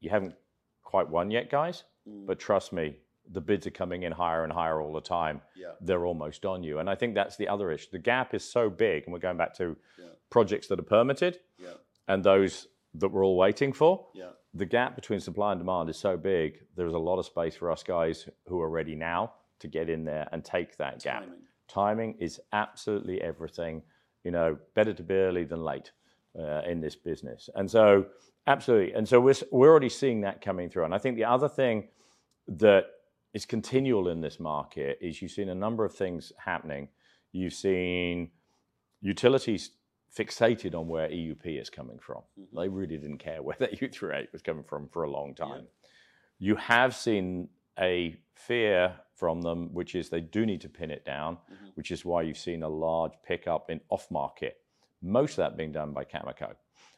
you 0.00 0.08
haven't 0.08 0.34
quite 0.82 1.10
won 1.10 1.30
yet, 1.30 1.50
guys, 1.50 1.84
mm. 2.08 2.26
but 2.26 2.38
trust 2.38 2.72
me, 2.72 2.96
the 3.30 3.40
bids 3.40 3.66
are 3.66 3.70
coming 3.70 4.04
in 4.04 4.12
higher 4.12 4.44
and 4.44 4.52
higher 4.52 4.80
all 4.80 4.94
the 4.94 5.00
time. 5.02 5.42
Yeah. 5.54 5.72
They're 5.82 6.06
almost 6.06 6.46
on 6.46 6.62
you. 6.62 6.78
And 6.78 6.88
I 6.88 6.94
think 6.94 7.14
that's 7.14 7.36
the 7.36 7.48
other 7.48 7.70
issue. 7.70 7.88
The 7.92 7.98
gap 7.98 8.32
is 8.32 8.50
so 8.50 8.70
big, 8.70 9.04
and 9.04 9.12
we're 9.12 9.18
going 9.18 9.36
back 9.36 9.54
to 9.56 9.76
yeah. 9.98 10.06
projects 10.30 10.68
that 10.68 10.78
are 10.78 10.84
permitted 10.84 11.38
yeah. 11.58 11.74
and 12.08 12.24
those 12.24 12.66
that 12.94 13.08
we're 13.08 13.26
all 13.26 13.36
waiting 13.36 13.74
for. 13.74 14.06
Yeah. 14.14 14.30
The 14.54 14.64
gap 14.64 14.96
between 14.96 15.20
supply 15.20 15.52
and 15.52 15.60
demand 15.60 15.90
is 15.90 15.98
so 15.98 16.16
big, 16.16 16.60
there's 16.76 16.94
a 16.94 16.98
lot 16.98 17.18
of 17.18 17.26
space 17.26 17.54
for 17.54 17.70
us 17.70 17.82
guys 17.82 18.26
who 18.46 18.62
are 18.62 18.70
ready 18.70 18.94
now 18.94 19.34
to 19.58 19.68
get 19.68 19.90
in 19.90 20.04
there 20.04 20.26
and 20.32 20.42
take 20.42 20.78
that 20.78 21.00
Timing. 21.00 21.28
gap. 21.28 21.38
Timing 21.68 22.16
is 22.20 22.40
absolutely 22.54 23.20
everything 23.20 23.82
you 24.26 24.32
know, 24.32 24.58
better 24.74 24.92
to 24.92 25.04
be 25.04 25.14
early 25.14 25.44
than 25.44 25.62
late 25.62 25.92
uh, 26.36 26.62
in 26.66 26.80
this 26.80 26.96
business. 26.96 27.48
And 27.54 27.70
so, 27.70 28.06
absolutely. 28.48 28.92
And 28.92 29.08
so 29.08 29.20
we're, 29.20 29.36
we're 29.52 29.70
already 29.70 29.88
seeing 29.88 30.22
that 30.22 30.40
coming 30.40 30.68
through. 30.68 30.84
And 30.84 30.92
I 30.92 30.98
think 30.98 31.14
the 31.14 31.26
other 31.26 31.48
thing 31.48 31.86
that 32.48 32.86
is 33.34 33.46
continual 33.46 34.08
in 34.08 34.20
this 34.20 34.40
market 34.40 34.98
is 35.00 35.22
you've 35.22 35.30
seen 35.30 35.48
a 35.48 35.54
number 35.54 35.84
of 35.84 35.94
things 35.94 36.32
happening. 36.44 36.88
You've 37.30 37.54
seen 37.54 38.32
utilities 39.00 39.70
fixated 40.18 40.74
on 40.74 40.88
where 40.88 41.08
EUP 41.08 41.60
is 41.60 41.70
coming 41.70 42.00
from. 42.00 42.22
Mm-hmm. 42.40 42.58
They 42.58 42.68
really 42.68 42.96
didn't 42.96 43.18
care 43.18 43.42
where 43.42 43.56
that 43.60 43.80
U38 43.80 44.32
was 44.32 44.42
coming 44.42 44.64
from 44.64 44.88
for 44.88 45.04
a 45.04 45.10
long 45.10 45.36
time. 45.36 45.62
Yeah. 45.62 46.48
You 46.48 46.56
have 46.56 46.96
seen 46.96 47.48
a 47.78 48.16
fear 48.34 48.96
from 49.16 49.40
them, 49.40 49.72
which 49.72 49.94
is 49.94 50.08
they 50.08 50.20
do 50.20 50.46
need 50.46 50.60
to 50.60 50.68
pin 50.68 50.90
it 50.90 51.04
down, 51.04 51.36
mm-hmm. 51.36 51.66
which 51.74 51.90
is 51.90 52.04
why 52.04 52.22
you've 52.22 52.38
seen 52.38 52.62
a 52.62 52.68
large 52.68 53.12
pickup 53.26 53.70
in 53.70 53.80
off 53.88 54.10
market. 54.10 54.58
Most 55.02 55.32
of 55.32 55.36
that 55.38 55.56
being 55.56 55.72
done 55.72 55.92
by 55.92 56.04
Cameco. 56.04 56.54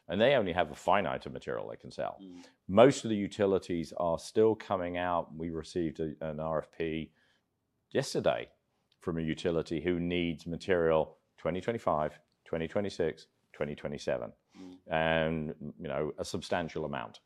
And 0.09 0.19
they 0.19 0.33
only 0.33 0.51
have 0.53 0.71
a 0.71 0.75
finite 0.75 1.25
of 1.25 1.33
material 1.33 1.69
they 1.69 1.77
can 1.77 1.91
sell. 1.91 2.17
Mm. 2.21 2.43
Most 2.67 3.03
of 3.03 3.11
the 3.11 3.15
utilities 3.15 3.93
are 3.97 4.17
still 4.17 4.55
coming 4.55 4.97
out. 4.97 5.33
We 5.35 5.51
received 5.51 5.99
a, 5.99 6.13
an 6.21 6.37
RFP 6.37 7.09
yesterday 7.91 8.49
from 9.01 9.19
a 9.19 9.21
utility 9.21 9.79
who 9.79 9.99
needs 9.99 10.47
material 10.47 11.17
2025, 11.37 12.13
2026, 12.45 13.27
2027, 13.53 14.31
mm. 14.59 14.73
and 14.91 15.53
you 15.79 15.87
know 15.87 16.11
a 16.17 16.25
substantial 16.25 16.85
amount. 16.85 17.19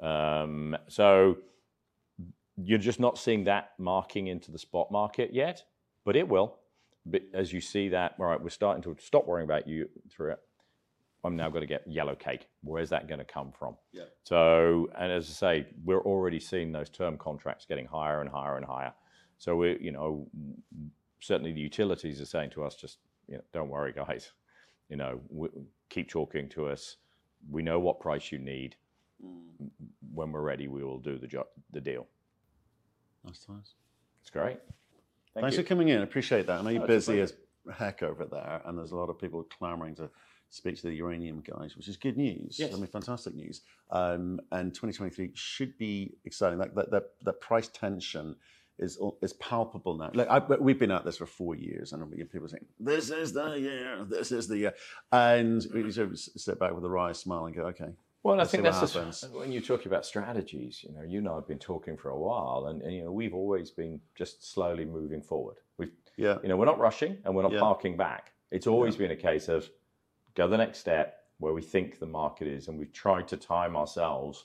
Um, 0.00 0.76
so 0.88 1.36
you're 2.56 2.78
just 2.78 3.00
not 3.00 3.18
seeing 3.18 3.44
that 3.44 3.70
marking 3.78 4.26
into 4.26 4.50
the 4.50 4.58
spot 4.58 4.90
market 4.90 5.32
yet, 5.32 5.62
but 6.04 6.16
it 6.16 6.28
will. 6.28 6.58
But 7.04 7.22
as 7.34 7.52
you 7.52 7.60
see 7.60 7.88
that, 7.88 8.14
all 8.18 8.26
right, 8.26 8.40
we're 8.40 8.50
starting 8.50 8.82
to 8.84 8.96
stop 9.02 9.26
worrying 9.26 9.48
about 9.48 9.66
you 9.66 9.88
through 10.10 10.32
it. 10.32 10.38
I'm 11.24 11.36
now 11.36 11.48
going 11.48 11.62
to 11.62 11.66
get 11.66 11.82
yellow 11.86 12.14
cake. 12.14 12.48
Where's 12.62 12.90
that 12.90 13.06
going 13.06 13.18
to 13.18 13.24
come 13.24 13.52
from? 13.56 13.76
Yeah. 13.92 14.04
So, 14.24 14.90
and 14.98 15.12
as 15.12 15.28
I 15.28 15.32
say, 15.32 15.66
we're 15.84 16.02
already 16.02 16.40
seeing 16.40 16.72
those 16.72 16.90
term 16.90 17.16
contracts 17.16 17.64
getting 17.64 17.86
higher 17.86 18.20
and 18.20 18.28
higher 18.28 18.56
and 18.56 18.66
higher. 18.66 18.92
So 19.38 19.56
we, 19.56 19.78
you 19.80 19.92
know, 19.92 20.26
certainly 21.20 21.52
the 21.52 21.60
utilities 21.60 22.20
are 22.20 22.26
saying 22.26 22.50
to 22.50 22.64
us, 22.64 22.74
just 22.74 22.98
you 23.28 23.36
know, 23.36 23.42
don't 23.52 23.68
worry, 23.68 23.92
guys. 23.92 24.32
You 24.88 24.96
know, 24.96 25.20
we, 25.28 25.48
keep 25.88 26.08
talking 26.08 26.48
to 26.50 26.66
us. 26.66 26.96
We 27.50 27.62
know 27.62 27.78
what 27.78 28.00
price 28.00 28.32
you 28.32 28.38
need. 28.38 28.76
Mm. 29.24 29.70
When 30.12 30.32
we're 30.32 30.42
ready, 30.42 30.68
we 30.68 30.82
will 30.82 30.98
do 30.98 31.18
the 31.18 31.26
jo- 31.26 31.48
the 31.72 31.80
deal. 31.80 32.06
Nice 33.24 33.44
times. 33.44 33.74
It's 34.20 34.30
great. 34.30 34.58
Thank 35.34 35.44
Thanks 35.44 35.56
you. 35.56 35.62
for 35.62 35.68
coming 35.68 35.88
in. 35.88 36.02
Appreciate 36.02 36.46
that. 36.46 36.60
I 36.60 36.62
know 36.62 36.70
you're 36.70 36.86
busy 36.86 37.20
as 37.20 37.32
heck 37.72 38.02
over 38.02 38.24
there, 38.24 38.60
and 38.64 38.76
there's 38.76 38.92
a 38.92 38.96
lot 38.96 39.08
of 39.08 39.18
people 39.18 39.44
clamoring 39.44 39.94
to 39.96 40.10
speak 40.50 40.76
to 40.76 40.82
the 40.82 40.92
uranium 40.92 41.40
guys, 41.40 41.76
which 41.76 41.88
is 41.88 41.96
good 41.96 42.16
news. 42.16 42.58
Yes. 42.58 42.74
I 42.74 42.76
mean, 42.76 42.86
fantastic 42.86 43.34
news. 43.34 43.62
Um, 43.90 44.40
and 44.50 44.74
2023 44.74 45.30
should 45.34 45.76
be 45.78 46.14
exciting. 46.24 46.58
That 46.58 46.74
that 46.74 46.90
that, 46.90 47.04
that 47.22 47.40
price 47.40 47.68
tension 47.68 48.36
is 48.78 48.98
is 49.22 49.32
palpable 49.34 49.96
now. 49.96 50.10
Like 50.12 50.28
I, 50.28 50.38
we've 50.38 50.78
been 50.78 50.90
at 50.90 51.04
this 51.04 51.16
for 51.16 51.26
four 51.26 51.54
years, 51.54 51.92
and 51.92 52.30
people 52.30 52.48
saying, 52.48 52.66
"This 52.78 53.10
is 53.10 53.32
the 53.32 53.54
year. 53.58 54.04
This 54.04 54.32
is 54.32 54.48
the 54.48 54.58
year," 54.58 54.74
and 55.10 55.64
we 55.72 55.90
sort 55.90 56.10
of 56.10 56.18
sit 56.18 56.58
back 56.58 56.74
with 56.74 56.84
a 56.84 56.90
wry 56.90 57.12
smile 57.12 57.46
and 57.46 57.54
go, 57.54 57.62
"Okay, 57.66 57.92
well, 58.22 58.40
I 58.40 58.44
think 58.44 58.62
that's 58.62 58.92
just, 58.92 59.30
when 59.32 59.50
you're 59.50 59.62
talking 59.62 59.88
about 59.88 60.06
strategies. 60.06 60.84
You 60.84 60.94
know, 60.94 61.02
you 61.02 61.18
and 61.18 61.28
I 61.28 61.34
have 61.34 61.48
been 61.48 61.58
talking 61.58 61.96
for 61.96 62.10
a 62.10 62.18
while, 62.18 62.66
and, 62.68 62.80
and 62.82 62.94
you 62.94 63.04
know 63.04 63.12
we've 63.12 63.34
always 63.34 63.70
been 63.70 64.00
just 64.14 64.52
slowly 64.52 64.84
moving 64.84 65.22
forward. 65.22 65.56
We, 65.76 65.88
yeah, 66.16 66.38
you 66.42 66.48
know, 66.48 66.56
we're 66.56 66.66
not 66.66 66.78
rushing 66.78 67.18
and 67.24 67.34
we're 67.34 67.42
not 67.42 67.52
yeah. 67.52 67.60
parking 67.60 67.96
back. 67.96 68.32
It's 68.50 68.66
always 68.66 68.94
yeah. 68.94 69.08
been 69.08 69.10
a 69.12 69.16
case 69.16 69.48
of 69.48 69.68
go 70.34 70.46
the 70.46 70.56
next 70.56 70.78
step. 70.78 71.24
where 71.38 71.52
we 71.52 71.62
think 71.62 71.98
the 71.98 72.06
market 72.06 72.46
is, 72.46 72.68
and 72.68 72.78
we've 72.78 72.92
tried 72.92 73.26
to 73.28 73.36
time 73.36 73.76
ourselves 73.76 74.44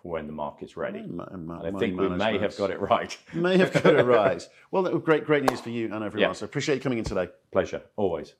for 0.00 0.12
when 0.12 0.26
the 0.28 0.32
market's 0.32 0.76
ready. 0.76 1.00
And 1.00 1.20
I 1.50 1.70
think 1.78 1.98
we 1.98 2.08
may 2.08 2.38
have 2.38 2.56
got 2.56 2.70
it 2.70 2.80
right. 2.80 3.16
May 3.32 3.58
have 3.58 3.72
got 3.72 3.96
it 3.96 4.04
right. 4.04 4.46
Well, 4.70 4.98
great, 4.98 5.24
great 5.24 5.48
news 5.50 5.60
for 5.60 5.70
you 5.70 5.86
and 5.86 6.04
everyone. 6.04 6.30
Yeah. 6.30 6.32
So 6.32 6.44
appreciate 6.44 6.76
you 6.76 6.80
coming 6.80 6.98
in 6.98 7.04
today. 7.04 7.28
Pleasure, 7.50 7.82
always. 7.96 8.34